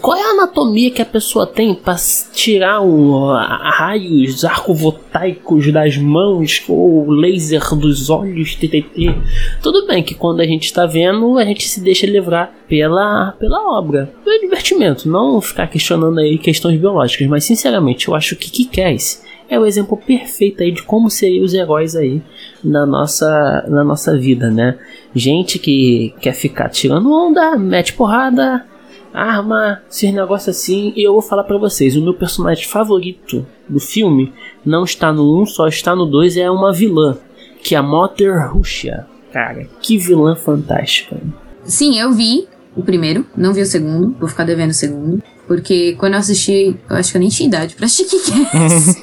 [0.00, 1.96] qual é a anatomia que a pessoa tem para
[2.32, 9.14] tirar o, a- raios arcovoltaicos das mãos ou laser dos olhos, TTT?
[9.62, 13.76] Tudo bem que quando a gente está vendo, a gente se deixa levar pela, pela
[13.78, 19.22] obra, pelo divertimento, não ficar questionando aí questões biológicas, mas sinceramente eu acho que Kikés
[19.48, 22.22] é o exemplo perfeito aí de como seriam os heróis aí
[22.64, 24.78] na nossa, na nossa vida, né?
[25.14, 28.64] Gente que quer ficar tirando onda, mete porrada,
[29.12, 30.92] arma, esses negócios assim.
[30.96, 34.32] E eu vou falar pra vocês: o meu personagem favorito do filme
[34.64, 36.36] não está no 1, só está no 2.
[36.36, 37.18] É uma vilã,
[37.62, 39.06] que é a Mother Russia.
[39.32, 41.20] Cara, que vilã fantástica.
[41.64, 42.46] Sim, eu vi
[42.76, 45.22] o primeiro, não vi o segundo, vou ficar devendo o segundo.
[45.46, 48.96] Porque quando eu assisti, eu acho que eu nem tinha idade pra assistir Kick-Ass.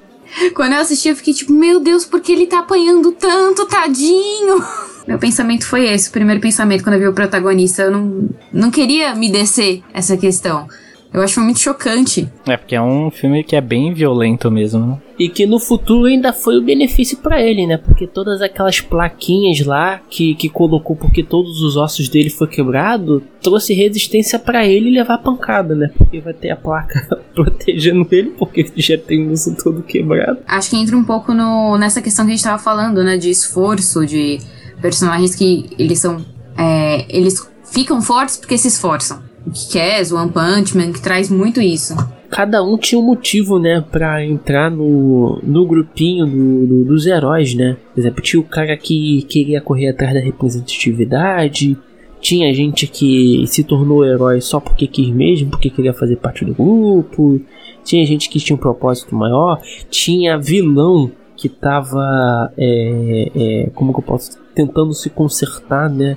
[0.54, 4.62] quando eu assisti, eu fiquei tipo, meu Deus, por que ele tá apanhando tanto, tadinho?
[5.06, 7.82] Meu pensamento foi esse, o primeiro pensamento quando eu vi o protagonista.
[7.82, 10.66] Eu não, não queria me descer essa questão.
[11.14, 12.28] Eu acho muito chocante.
[12.46, 14.86] é porque é um filme que é bem violento mesmo.
[14.86, 14.98] né?
[15.18, 17.78] E que no futuro ainda foi o benefício pra ele, né?
[17.78, 23.22] Porque todas aquelas plaquinhas lá que, que colocou porque todos os ossos dele foi quebrado,
[23.40, 25.90] trouxe resistência pra ele levar pancada, né?
[25.96, 30.40] Porque vai ter a placa protegendo ele, porque ele já tem o osso todo quebrado.
[30.46, 33.16] Acho que entra um pouco no, nessa questão que a gente tava falando, né?
[33.16, 34.38] De esforço, de
[34.80, 36.24] personagens que eles são.
[36.56, 39.20] é, eles ficam fortes porque se esforçam.
[39.46, 41.94] o Kick-Ass, o One Punch Man, que traz muito isso.
[42.30, 47.54] Cada um tinha um motivo, né, pra entrar no, no grupinho do, do- dos heróis,
[47.54, 47.76] né?
[47.94, 51.76] Por exemplo, tinha o cara que queria correr atrás da representatividade,
[52.20, 56.54] tinha gente que se tornou herói só porque quis mesmo, porque queria fazer parte do
[56.54, 57.40] grupo,
[57.84, 59.60] tinha gente que tinha um propósito maior,
[59.90, 66.16] tinha vilão que tava, é, é, como que eu posso, tentando se consertar, né?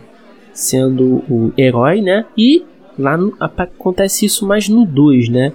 [0.54, 2.26] Sendo o herói, né?
[2.36, 2.64] E
[2.98, 5.54] lá no- acontece isso mais no 2, né?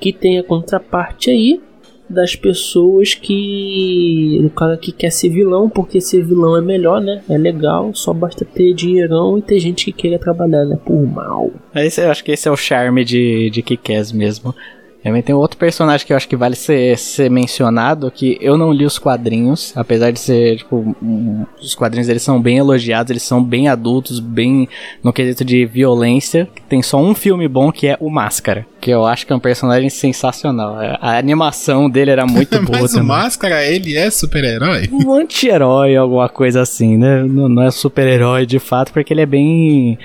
[0.00, 1.60] Que tem a contraparte aí
[2.08, 4.40] das pessoas que.
[4.44, 7.22] O cara que quer ser vilão, porque ser vilão é melhor, né?
[7.28, 10.78] É legal, só basta ter dinheirão e ter gente que queira trabalhar, né?
[10.84, 11.50] Por mal.
[11.74, 14.54] Esse, eu acho que esse é o charme de, de Kick-Ass mesmo.
[15.02, 18.72] Também tem outro personagem que eu acho que vale ser, ser mencionado, que eu não
[18.72, 23.22] li os quadrinhos, apesar de ser, tipo, um- os quadrinhos eles são bem elogiados, eles
[23.22, 24.68] são bem adultos, bem
[25.04, 26.48] no quesito de violência.
[26.68, 29.40] Tem só um filme bom que é o Máscara, que eu acho que é um
[29.40, 30.76] personagem sensacional.
[31.00, 33.08] A, animação dele era muito boa Mas o também.
[33.08, 34.88] Máscara, ele é super-herói?
[34.92, 37.22] um anti-herói, alguma coisa assim, né?
[37.22, 39.96] Não, não é super-herói de fato, porque ele é bem.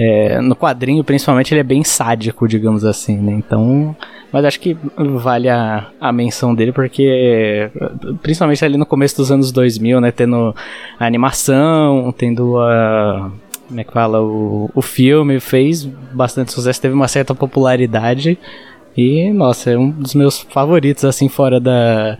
[0.00, 3.32] É, no quadrinho, principalmente, ele é bem sádico, digamos assim, né?
[3.32, 3.96] Então.
[4.32, 7.68] Mas acho que vale a, a menção dele, porque.
[8.22, 10.12] Principalmente ali no começo dos anos 2000, né?
[10.12, 10.54] Tendo
[11.00, 13.28] a animação, tendo a.
[13.66, 14.22] Como é que fala?
[14.22, 18.38] O, o filme fez bastante sucesso, teve uma certa popularidade.
[18.96, 22.18] E, nossa, é um dos meus favoritos, assim, fora da,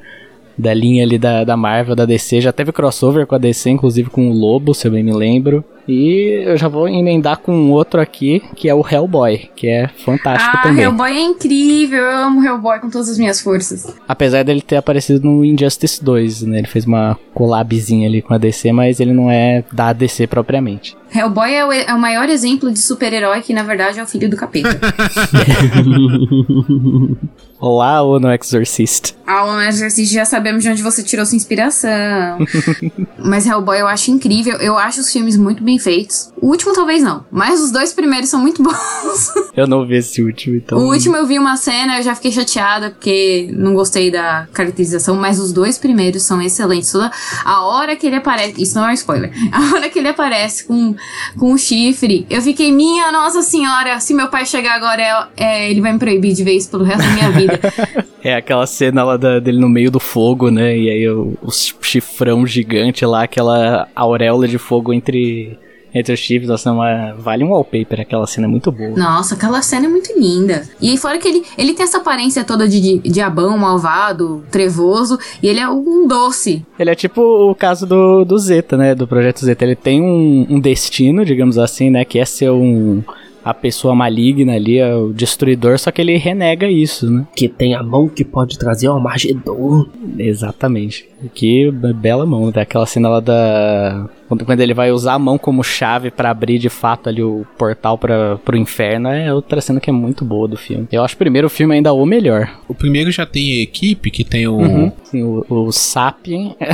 [0.57, 2.41] da linha ali da, da Marvel, da DC.
[2.41, 5.65] Já teve crossover com a DC, inclusive com o Lobo, se eu bem me lembro.
[5.89, 10.59] E eu já vou emendar com outro aqui, que é o Hellboy, que é fantástico
[10.59, 10.85] ah, também.
[10.85, 11.99] Hellboy é incrível.
[11.99, 13.97] Eu amo Hellboy com todas as minhas forças.
[14.07, 16.59] Apesar dele ter aparecido no Injustice 2, né?
[16.59, 20.95] Ele fez uma collabzinha ali com a DC, mas ele não é da DC propriamente.
[21.15, 24.29] Hellboy é o, é o maior exemplo de super-herói que, na verdade, é o filho
[24.29, 24.79] do capeta.
[27.61, 29.17] Olá, ou no Exorcist.
[29.27, 32.39] Ah, o Exorcist já sabemos de onde você tirou sua inspiração.
[33.19, 34.57] mas Hellboy eu acho incrível.
[34.59, 36.33] Eu acho os filmes muito bem feitos.
[36.41, 39.33] O último talvez não, mas os dois primeiros são muito bons.
[39.57, 40.79] Eu não vi esse último, então.
[40.79, 45.17] O último eu vi uma cena, eu já fiquei chateada porque não gostei da caracterização,
[45.17, 46.91] mas os dois primeiros são excelentes.
[46.93, 47.11] Toda
[47.45, 49.33] a hora que ele aparece, isso não é um spoiler.
[49.53, 50.95] A hora que ele aparece com,
[51.39, 55.71] com o chifre, eu fiquei, minha nossa senhora, se meu pai chegar agora, é, é,
[55.71, 57.59] ele vai me proibir de ver isso pelo resto da minha vida.
[58.21, 60.77] É aquela cena lá da- dele no meio do fogo, né?
[60.77, 65.57] E aí o, o chifrão gigante lá, aquela auréola de fogo entre,
[65.95, 68.91] entre os é uma, vale um wallpaper, aquela cena é muito boa.
[68.91, 70.63] Nossa, aquela cena é muito linda.
[70.81, 75.19] E aí, fora que ele, ele tem essa aparência toda de, de diabão, malvado, trevoso,
[75.43, 76.65] e ele é um doce.
[76.79, 78.95] Ele é tipo o caso do, do Zeta, né?
[78.95, 79.65] Do Projeto Zeta.
[79.65, 82.05] Ele tem um, um destino, digamos assim, né?
[82.05, 83.03] Que é ser um.
[83.45, 87.27] A pessoa maligna ali, é o destruidor, só que ele renega isso, né?
[87.35, 89.87] que tem a mão que pode trazer o Armagedon.
[90.19, 91.09] Exatamente.
[91.35, 92.63] Que be- bela mão, né?
[92.63, 94.07] Aquela cena lá da.
[94.29, 97.47] Quando, quando ele vai usar a mão como chave pra abrir de fato ali o
[97.57, 100.87] portal para pro inferno, é outra cena que é muito boa do filme.
[100.93, 102.51] Eu acho o primeiro filme ainda o melhor.
[102.69, 104.57] O primeiro já tem equipe, que tem o...
[104.59, 104.93] Uhum.
[105.05, 106.55] Sim, o, o Sapien.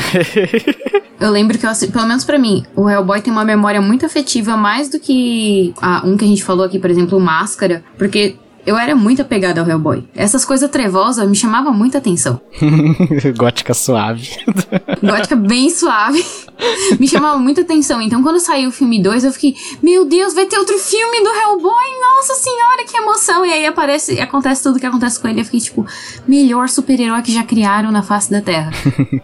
[1.20, 4.56] Eu lembro que, eu pelo menos pra mim, o Hellboy tem uma memória muito afetiva,
[4.56, 8.34] mais do que a, um que a gente falou aqui, por exemplo, o Máscara, porque
[8.66, 10.04] eu era muito apegada ao Hellboy.
[10.14, 12.40] Essas coisas trevosas me chamavam muita atenção.
[13.36, 14.28] Gótica suave.
[15.02, 16.24] Gótica bem suave.
[16.98, 18.00] me chamava muita atenção.
[18.00, 21.30] Então, quando saiu o filme 2, eu fiquei, meu Deus, vai ter outro filme do
[21.30, 21.84] Hellboy?
[22.00, 23.44] Nossa senhora, que emoção!
[23.44, 25.40] E aí aparece, acontece tudo que acontece com ele.
[25.40, 25.86] Eu fiquei tipo,
[26.26, 28.70] melhor super-herói que já criaram na face da Terra.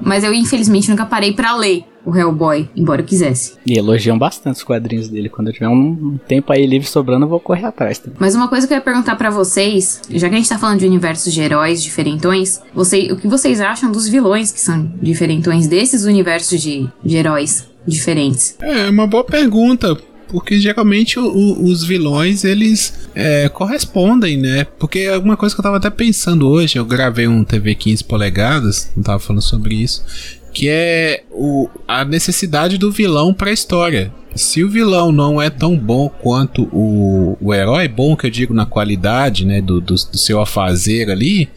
[0.00, 3.54] Mas eu, infelizmente, nunca parei pra ler o Hellboy, embora eu quisesse.
[3.66, 5.28] E elogiam bastante os quadrinhos dele.
[5.28, 8.16] Quando eu tiver um tempo aí livre sobrando, eu vou correr atrás também.
[8.18, 10.78] Mas uma coisa que eu ia perguntar pra vocês, já que a gente tá falando
[10.80, 15.66] de universos de heróis diferentões, você, o que vocês acham dos vilões que são diferentões
[15.66, 18.56] desses universos de, de heróis diferentes?
[18.60, 19.96] É uma boa pergunta.
[20.28, 24.64] Porque geralmente o- o- os vilões eles é, correspondem, né?
[24.78, 28.04] Porque é uma coisa que eu tava até pensando hoje, eu gravei um TV 15
[28.04, 30.04] polegadas, não tava falando sobre isso,
[30.52, 34.12] que é o, a necessidade do vilão pra história.
[34.34, 38.54] Se o vilão não é tão bom quanto o, o herói, bom que eu digo
[38.54, 41.48] na qualidade, né, do, do, do seu afazer ali,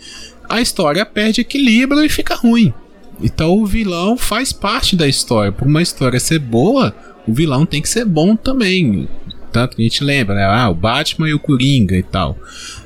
[0.49, 2.73] a história perde equilíbrio e fica ruim.
[3.21, 5.51] Então o vilão faz parte da história.
[5.51, 6.95] Por uma história ser boa,
[7.27, 9.07] o vilão tem que ser bom também.
[9.51, 10.45] Tanto que a gente lembra, né?
[10.45, 12.37] Ah, o Batman e o Coringa e tal.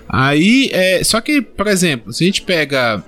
[0.08, 3.04] Aí, é, só que, por exemplo, se a gente pega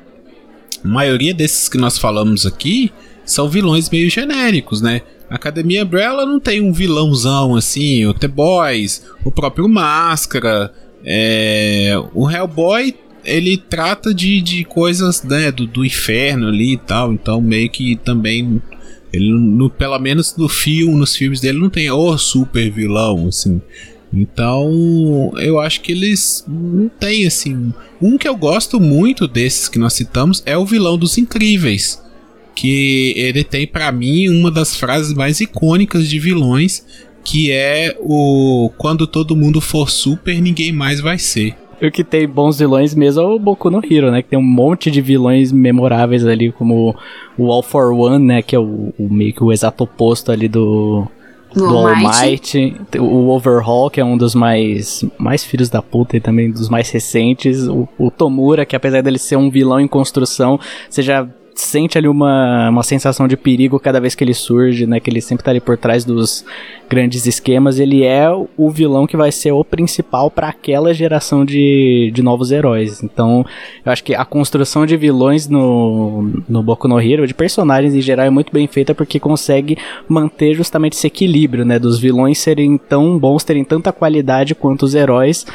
[0.84, 2.92] a maioria desses que nós falamos aqui,
[3.26, 5.02] são vilões meio genéricos, né?
[5.30, 10.74] A Academia Umbrella não tem um vilãozão assim, o The Boys, o próprio Máscara,
[11.06, 17.14] É, o Hellboy ele trata de, de coisas né, do, do inferno ali e tal,
[17.14, 18.62] então meio que também
[19.12, 23.62] ele no, pelo menos no filme, nos filmes dele não tem o super vilão assim.
[24.12, 27.74] Então, eu acho que eles não têm assim.
[28.02, 32.04] Um que eu gosto muito desses que nós citamos é o vilão dos Incríveis,
[32.56, 36.84] que ele tem para mim uma das frases mais icônicas de vilões,
[37.24, 41.56] que é o quando todo mundo for super, ninguém mais vai ser.
[41.82, 44.22] O que tem bons vilões mesmo é o Boku no Hero, né?
[44.22, 46.94] Que tem um monte de vilões memoráveis ali, como
[47.38, 48.42] o All for One, né?
[48.42, 51.08] Que é o, o meio que o exato oposto ali do,
[51.54, 52.76] do All Might.
[53.00, 56.90] O Overhaul, que é um dos mais, mais filhos da puta e também dos mais
[56.90, 57.68] recentes.
[57.68, 61.28] O, o Tomura, que apesar dele ser um vilão em construção, você já
[61.60, 65.00] sente ali uma, uma sensação de perigo cada vez que ele surge, né?
[65.00, 66.46] Que ele sempre tá ali por trás dos
[66.90, 67.80] grandes esquemas.
[67.80, 72.52] Ele é o vilão que vai ser o principal para aquela geração de, de novos
[72.52, 73.04] heróis.
[73.04, 73.46] Então,
[73.86, 78.02] eu acho que a construção de vilões no, no Boku no Hero, de personagens em
[78.02, 81.78] geral, é muito bem feita porque consegue manter justamente esse equilíbrio, né?
[81.78, 85.46] Dos vilões serem tão bons, terem tanta qualidade quanto os heróis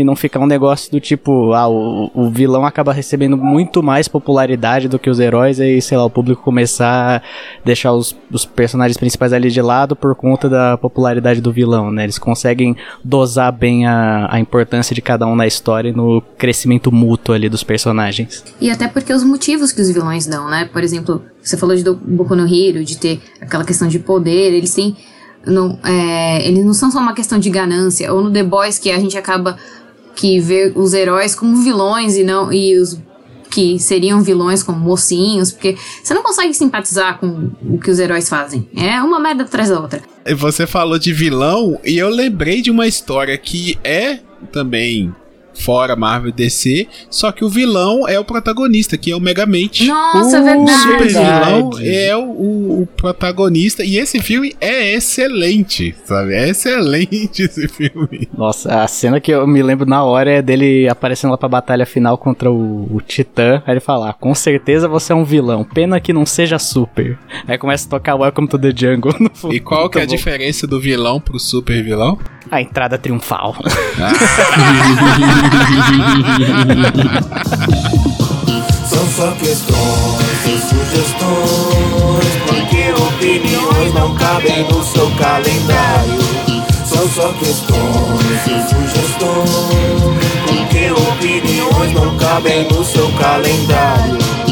[0.00, 4.08] e não ficar um negócio do tipo, ah, o, o vilão acaba recebendo muito mais
[4.08, 7.22] popularidade do que os heróis, aí, sei lá, o público começar a
[7.64, 12.04] deixar os, os personagens principais ali de lado por conta da popularidade do vilão, né?
[12.04, 16.90] Eles conseguem dosar bem a, a importância de cada um na história e no crescimento
[16.90, 18.44] mútuo ali dos personagens.
[18.60, 20.68] E até porque os motivos que os vilões dão, né?
[20.72, 24.74] Por exemplo, você falou de Boku no Hero, de ter aquela questão de poder, eles
[24.74, 24.96] têm.
[25.46, 28.90] Não, é, eles não são só uma questão de ganância, ou no The Boys que
[28.90, 29.56] a gente acaba
[30.20, 32.98] que vê os heróis como vilões e não e os
[33.50, 38.28] que seriam vilões como mocinhos, porque você não consegue simpatizar com o que os heróis
[38.28, 38.68] fazem.
[38.76, 40.02] É uma merda atrás da outra.
[40.36, 44.20] Você falou de vilão e eu lembrei de uma história que é
[44.52, 45.12] também
[45.54, 49.86] fora Marvel DC, só que o vilão é o protagonista, que é o Megamente.
[49.86, 50.70] Nossa, é verdade.
[50.70, 56.34] O super vilão é o, o, o, protagonista e esse filme é excelente, sabe?
[56.34, 58.28] É excelente esse filme.
[58.36, 61.86] Nossa, a cena que eu me lembro na hora é dele aparecendo lá pra batalha
[61.86, 65.64] final contra o, o Titã, aí ele fala, ah, com certeza você é um vilão,
[65.64, 67.18] pena que não seja super.
[67.46, 69.14] Aí começa a tocar Welcome to the Jungle.
[69.50, 72.18] E qual que é a diferença do vilão pro super vilão?
[72.50, 73.56] A entrada triunfal.
[74.00, 74.12] Ah.
[78.88, 86.20] São só questões e sugestões, porque opiniões não cabem no seu calendário.
[86.84, 94.49] São só questões e sugestões, porque opiniões não cabem no seu calendário.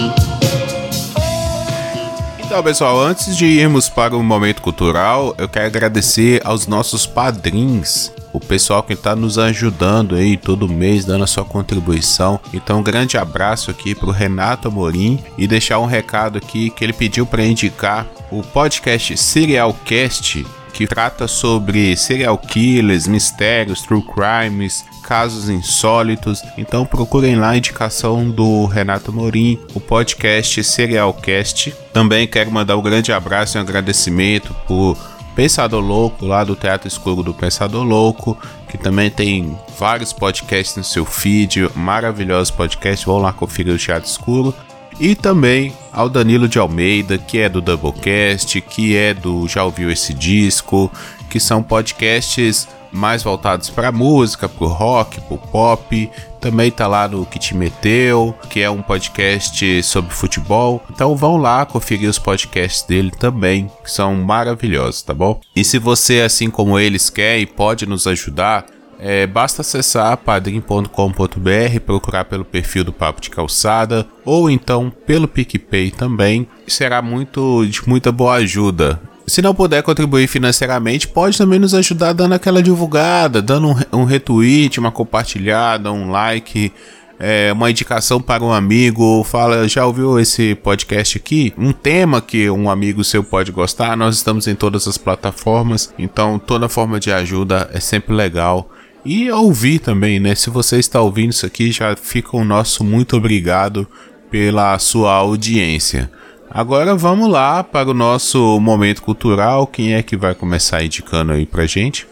[2.49, 8.11] Então, pessoal, antes de irmos para o momento cultural, eu quero agradecer aos nossos padrinhos
[8.32, 12.40] o pessoal que está nos ajudando aí todo mês, dando a sua contribuição.
[12.55, 16.82] Então, um grande abraço aqui para o Renato Amorim e deixar um recado aqui que
[16.82, 24.85] ele pediu para indicar o podcast Serialcast, que trata sobre serial killers, mistérios, true crimes,
[25.03, 26.43] casos insólitos.
[26.57, 31.75] Então procurem lá a indicação do Renato Morim, o podcast Serialcast.
[31.93, 34.97] Também quero mandar um grande abraço e um agradecimento por
[35.39, 38.37] Pensador Louco, lá do Teatro Escuro do Pensador Louco,
[38.69, 44.11] que também tem vários podcasts no seu feed, maravilhosos podcasts, vão lá conferir o Teatro
[44.11, 44.53] Escuro.
[45.01, 49.90] E também ao Danilo de Almeida, que é do Doublecast, que é do Já Ouviu
[49.90, 50.90] Esse Disco,
[51.30, 56.11] que são podcasts mais voltados para música, para o rock, para o pop.
[56.40, 60.82] Também tá lá no Que Te Meteu, que é um podcast sobre futebol.
[60.90, 65.40] Então vão lá conferir os podcasts dele também, que são maravilhosos, tá bom?
[65.55, 68.66] E se você, assim como eles, quer e pode nos ajudar,
[68.99, 75.90] é, basta acessar padrim.com.br, procurar pelo perfil do Papo de Calçada ou então pelo PicPay
[75.90, 76.49] também.
[76.66, 79.01] Será muito de muita boa ajuda.
[79.26, 84.05] Se não puder contribuir financeiramente, pode também nos ajudar dando aquela divulgada, dando um, um
[84.05, 86.72] retweet, uma compartilhada, um like.
[87.20, 91.53] É, uma indicação para um amigo, fala, já ouviu esse podcast aqui?
[91.59, 96.38] Um tema que um amigo seu pode gostar, nós estamos em todas as plataformas, então
[96.38, 98.70] toda forma de ajuda é sempre legal.
[99.05, 100.34] E ouvir também, né?
[100.34, 103.86] Se você está ouvindo isso aqui, já fica o nosso muito obrigado
[104.30, 106.11] pela sua audiência.
[106.51, 109.66] Agora vamos lá para o nosso momento cultural.
[109.66, 112.07] Quem é que vai começar indicando aí pra gente?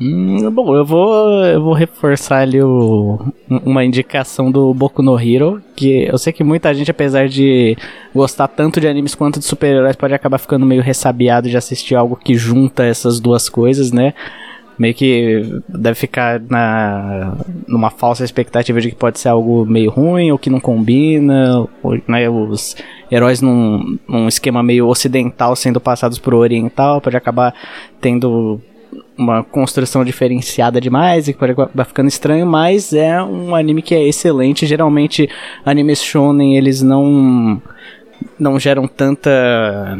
[0.00, 5.62] Hum, bom, eu vou, eu vou reforçar ali o, uma indicação do Boku no Hero,
[5.76, 7.76] que eu sei que muita gente, apesar de
[8.14, 12.16] gostar tanto de animes quanto de super-heróis, pode acabar ficando meio ressabiado de assistir algo
[12.16, 14.14] que junta essas duas coisas, né?
[14.78, 17.36] Meio que deve ficar na
[17.68, 21.98] numa falsa expectativa de que pode ser algo meio ruim ou que não combina, ou,
[22.06, 22.76] né, os
[23.10, 27.54] heróis num, num esquema meio ocidental sendo passados pro oriental, pode acabar
[28.00, 28.60] tendo
[29.16, 33.94] uma construção diferenciada demais e que pode acabar ficando estranho, mas é um anime que
[33.94, 34.66] é excelente.
[34.66, 35.28] Geralmente,
[35.64, 37.62] animes shonen, eles não
[38.38, 39.98] não geram tanta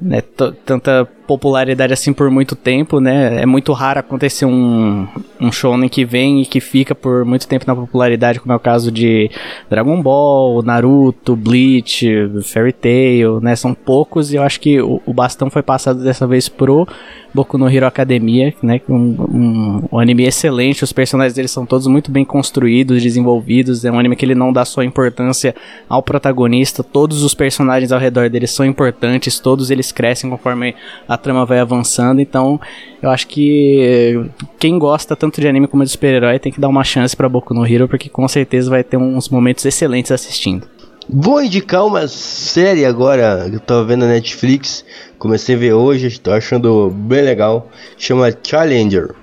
[0.00, 0.20] né,
[0.64, 3.42] tanta popularidade assim por muito tempo, né?
[3.42, 5.06] É muito raro acontecer um,
[5.40, 8.60] um shonen que vem e que fica por muito tempo na popularidade, como é o
[8.60, 9.30] caso de
[9.68, 12.06] Dragon Ball, Naruto, Bleach,
[12.42, 13.56] Fairy Tail, né?
[13.56, 16.86] São poucos e eu acho que o, o bastão foi passado dessa vez pro
[17.34, 18.80] Boku no Hero Academia, né?
[18.88, 23.84] Um, um, um anime excelente, os personagens deles são todos muito bem construídos, desenvolvidos.
[23.84, 25.52] É um anime que ele não dá só importância
[25.88, 30.76] ao protagonista, todos os personagens ao redor dele são importantes, todos eles crescem conforme
[31.08, 32.20] a trama vai avançando.
[32.20, 32.60] Então,
[33.02, 34.24] eu acho que
[34.58, 37.54] quem gosta tanto de anime como de super-herói tem que dar uma chance para Boku
[37.54, 40.66] no Hero, porque com certeza vai ter uns momentos excelentes assistindo.
[41.08, 44.84] Vou indicar uma série agora que eu tô vendo na Netflix.
[45.18, 47.68] Comecei a ver hoje, estou achando bem legal.
[47.98, 49.14] Chama Challenger,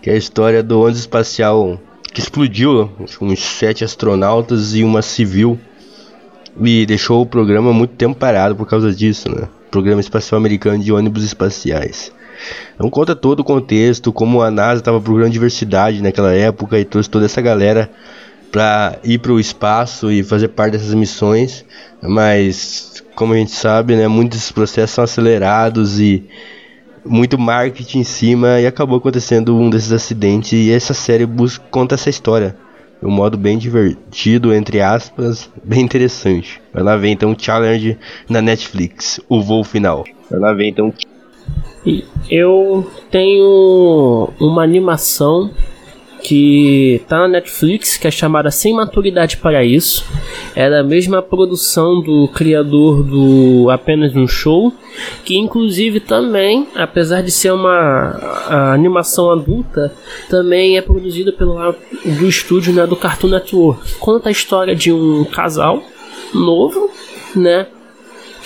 [0.00, 1.78] que é a história do ônibus espacial
[2.12, 5.58] que explodiu com uns sete astronautas e uma civil
[6.60, 9.46] e deixou o programa muito tempo parado por causa disso, né?
[9.70, 12.12] Programa Espacial Americano de Ônibus Espaciais.
[12.74, 17.08] Então conta todo o contexto, como a NASA estava procurando diversidade naquela época e trouxe
[17.08, 17.90] toda essa galera
[18.50, 21.64] para ir para o espaço e fazer parte dessas missões,
[22.02, 26.26] mas como a gente sabe, né, muitos processos são acelerados e
[27.04, 31.28] muito marketing em cima e acabou acontecendo um desses acidentes e essa série
[31.70, 32.56] conta essa história
[33.00, 36.60] de um modo bem divertido, entre aspas, bem interessante.
[36.72, 37.96] Vai lá ver então o Challenge
[38.28, 40.04] na Netflix, o voo final.
[40.30, 40.92] Vai lá ver então.
[42.30, 45.50] Eu tenho uma animação
[46.22, 50.04] que tá na Netflix, que é chamada Sem Maturidade para Isso.
[50.54, 54.72] É da mesma produção do criador do Apenas um Show,
[55.24, 59.92] que inclusive também, apesar de ser uma animação adulta,
[60.28, 61.56] também é produzida pelo
[62.04, 63.94] do estúdio né, do Cartoon Network.
[63.98, 65.82] Conta a história de um casal
[66.34, 66.90] novo,
[67.34, 67.66] né?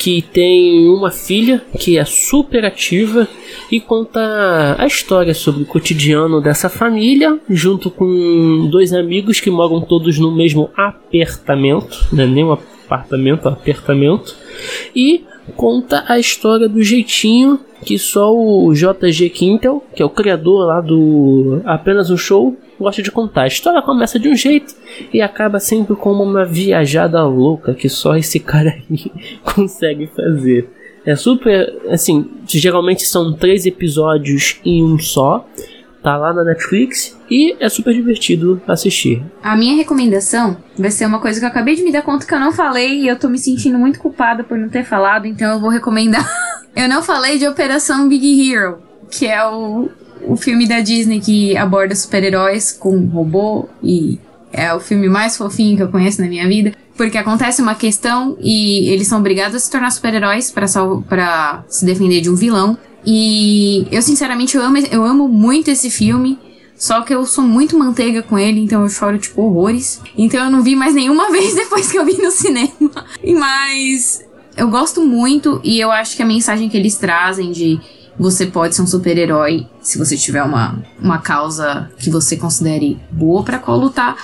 [0.04, 3.26] Que tem uma filha que é super ativa
[3.72, 9.80] e conta a história sobre o cotidiano dessa família, junto com dois amigos que moram
[9.80, 12.26] todos no mesmo apartamento, né?
[12.26, 14.36] nem um apartamento, um apartamento,
[14.94, 15.24] e
[15.56, 20.82] conta a história do jeitinho que só o JG Quintel, que é o criador lá
[20.82, 23.42] do Apenas um Show, gosta de contar.
[23.42, 24.74] A história começa de um jeito
[25.12, 29.10] e acaba sempre como uma viajada louca que só esse cara aí
[29.42, 30.68] consegue fazer.
[31.04, 31.82] É super.
[31.90, 35.46] Assim, geralmente são três episódios em um só.
[36.02, 39.22] Tá lá na Netflix e é super divertido assistir.
[39.42, 42.34] A minha recomendação vai ser uma coisa que eu acabei de me dar conta que
[42.34, 45.54] eu não falei e eu tô me sentindo muito culpada por não ter falado, então
[45.54, 46.30] eu vou recomendar.
[46.76, 49.88] eu não falei de Operação Big Hero, que é o,
[50.26, 54.18] o filme da Disney que aborda super-heróis com robô e
[54.52, 56.72] é o filme mais fofinho que eu conheço na minha vida.
[56.96, 62.20] Porque acontece uma questão e eles são obrigados a se tornar super-heróis para se defender
[62.20, 62.78] de um vilão.
[63.04, 66.38] E eu, sinceramente, eu amo, eu amo muito esse filme.
[66.76, 70.00] Só que eu sou muito manteiga com ele, então eu choro, tipo, horrores.
[70.16, 72.70] Então eu não vi mais nenhuma vez depois que eu vi no cinema.
[73.38, 74.24] Mas
[74.56, 77.80] eu gosto muito e eu acho que a mensagem que eles trazem de
[78.18, 83.42] você pode ser um super-herói se você tiver uma, uma causa que você considere boa
[83.42, 84.16] para qual lutar.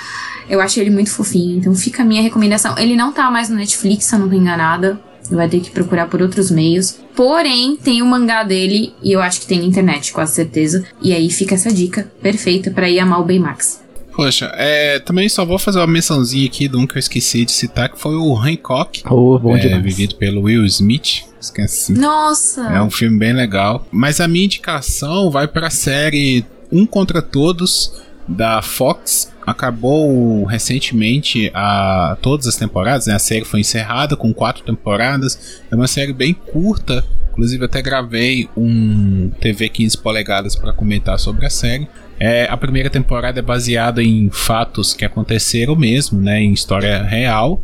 [0.48, 2.76] Eu acho ele muito fofinho, então fica a minha recomendação.
[2.76, 4.98] Ele não tá mais no Netflix, se eu não tô enganada.
[5.30, 6.98] Vai ter que procurar por outros meios.
[7.14, 10.84] Porém, tem o mangá dele e eu acho que tem na internet, quase certeza.
[11.00, 13.80] E aí fica essa dica perfeita para ir amar o Baymax.
[14.12, 17.52] Poxa, é, também só vou fazer uma mençãozinha aqui de um que eu esqueci de
[17.52, 19.02] citar, que foi o Hancock.
[19.08, 19.82] Oh, bom é, demais.
[19.82, 21.29] Vivido pelo Will Smith.
[21.40, 21.92] Esqueci.
[21.94, 22.62] Nossa!
[22.66, 23.86] É um filme bem legal.
[23.90, 27.92] Mas a minha indicação vai pra série Um Contra Todos,
[28.28, 29.32] da Fox.
[29.46, 33.14] Acabou recentemente a todas as temporadas, né?
[33.14, 35.60] A série foi encerrada com quatro temporadas.
[35.70, 37.04] É uma série bem curta.
[37.32, 41.88] Inclusive, até gravei um TV 15 polegadas para comentar sobre a série.
[42.22, 47.62] É, a primeira temporada é baseada em fatos que aconteceram mesmo, né, em história real,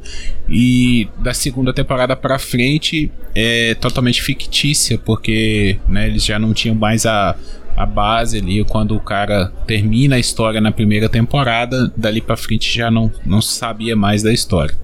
[0.48, 6.74] e da segunda temporada para frente é totalmente fictícia, porque né, eles já não tinham
[6.74, 7.36] mais a,
[7.76, 12.74] a base ali quando o cara termina a história na primeira temporada, dali para frente
[12.74, 14.74] já não, não sabia mais da história.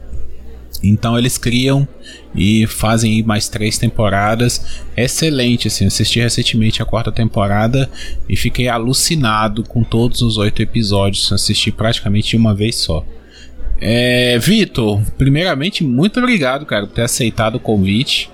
[0.82, 1.88] Então eles criam
[2.34, 4.82] e fazem mais três temporadas.
[4.96, 5.86] Excelente, assim.
[5.86, 7.90] Assisti recentemente a quarta temporada
[8.28, 11.32] e fiquei alucinado com todos os oito episódios.
[11.32, 13.04] Assisti praticamente uma vez só.
[13.80, 18.30] É, Vitor, primeiramente, muito obrigado, cara, por ter aceitado o convite.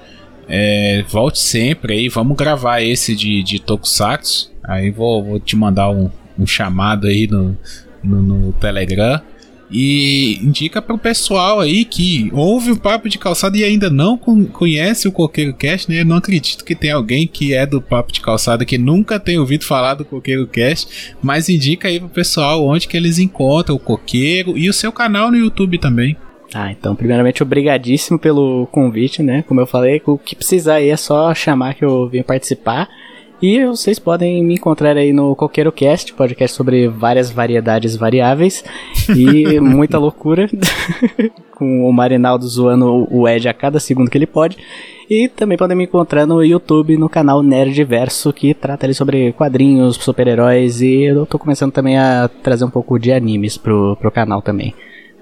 [0.47, 4.51] É, volte sempre aí, vamos gravar esse de, de Tokusatsu.
[4.63, 7.57] Aí vou, vou te mandar um, um chamado aí no,
[8.03, 9.21] no, no Telegram.
[9.71, 15.07] E indica pro pessoal aí que ouve o Papo de Calçada e ainda não conhece
[15.07, 16.01] o Coqueiro Cast, né?
[16.01, 19.39] Eu não acredito que tem alguém que é do Papo de Calçada que nunca tem
[19.39, 23.81] ouvido falar do Coqueiro Cast, mas indica aí pro pessoal onde que eles encontram o
[23.81, 26.17] Coqueiro e o seu canal no YouTube também.
[26.55, 29.45] Ah, então, primeiramente, obrigadíssimo pelo convite, né?
[29.47, 32.89] Como eu falei, o que precisar aí é só chamar que eu venho participar.
[33.41, 38.65] E vocês podem me encontrar aí no Coqueiro Cast, podcast sobre várias variedades variáveis
[39.17, 40.51] e muita loucura,
[41.55, 44.59] com o Marinaldo zoando o Ed a cada segundo que ele pode.
[45.09, 49.95] E também podem me encontrar no YouTube, no canal Nerdverso, que trata ali sobre quadrinhos,
[49.97, 54.43] super-heróis, e eu tô começando também a trazer um pouco de animes pro, pro canal
[54.43, 54.75] também.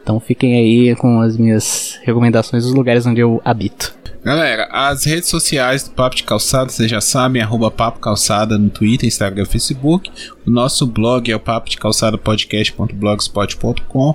[0.07, 3.93] Então fiquem aí com as minhas recomendações dos lugares onde eu habito.
[4.23, 8.71] Galera, as redes sociais do Papo de Calçada, vocês já sabem, arroba Papo Calçada no
[8.71, 10.09] Twitter, Instagram e Facebook.
[10.47, 14.15] O nosso blog é o papo de calçada podcast.blogspot.com.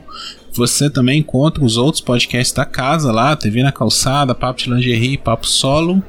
[0.53, 5.17] Você também encontra os outros podcasts da casa lá, TV na Calçada, Papo de Lingerie,
[5.17, 6.01] Papo Solo.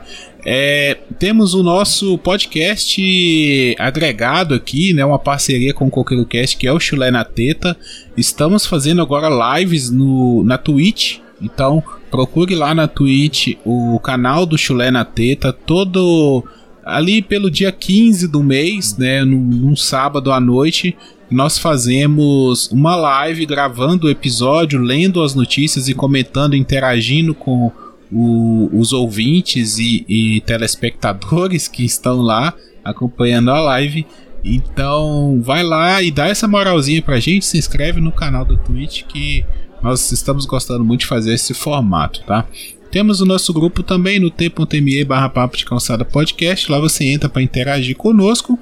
[0.45, 6.67] É, temos o nosso podcast agregado aqui, né, uma parceria com o Coqueiro Cast, que
[6.67, 7.77] é o Chulé na Teta.
[8.17, 14.59] Estamos fazendo agora lives no, na Twitch, então procure lá na Twitch o canal do
[14.59, 16.45] Chulé na Teta, todo
[16.85, 20.97] ali pelo dia 15 do mês, né, num, num sábado à noite,
[21.31, 27.71] nós fazemos uma live gravando o episódio, lendo as notícias e comentando, interagindo com
[28.13, 32.55] o, os ouvintes e, e, telespectadores que estão lá
[32.85, 34.07] acompanhando a live.
[34.45, 39.05] Então vai lá e dá essa moralzinha pra gente, se inscreve no canal do Twitch
[39.05, 39.45] que
[39.83, 42.47] nós estamos gostando muito de fazer esse formato, tá?
[42.91, 46.71] Temos o nosso grupo também no t.me barra papo de calçada podcast.
[46.71, 48.59] Lá você entra para interagir conosco.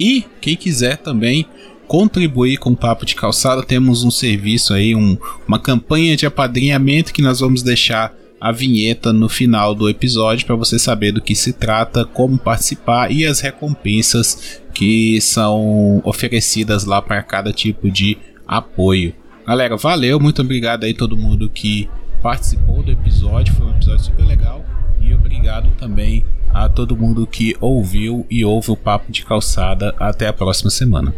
[0.00, 1.46] E quem quiser também
[1.86, 7.12] contribuir com o Papo de Calçada, temos um serviço aí, um, uma campanha de apadrinhamento
[7.12, 11.34] que nós vamos deixar a vinheta no final do episódio para você saber do que
[11.34, 18.18] se trata, como participar e as recompensas que são oferecidas lá para cada tipo de
[18.46, 19.14] apoio.
[19.46, 21.88] Galera, valeu, muito obrigado aí todo mundo que
[22.22, 24.64] participou do episódio, foi um episódio super legal.
[25.00, 29.94] E obrigado também a todo mundo que ouviu e ouve o Papo de Calçada.
[29.98, 31.14] Até a próxima semana.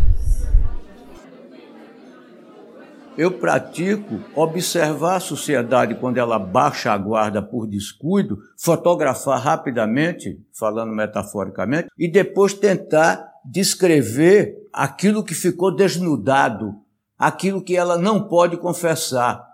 [3.19, 10.93] Eu pratico observar a sociedade quando ela baixa a guarda por descuido, fotografar rapidamente, falando
[10.93, 16.75] metaforicamente, e depois tentar descrever aquilo que ficou desnudado
[17.19, 19.48] aquilo que ela não pode confessar.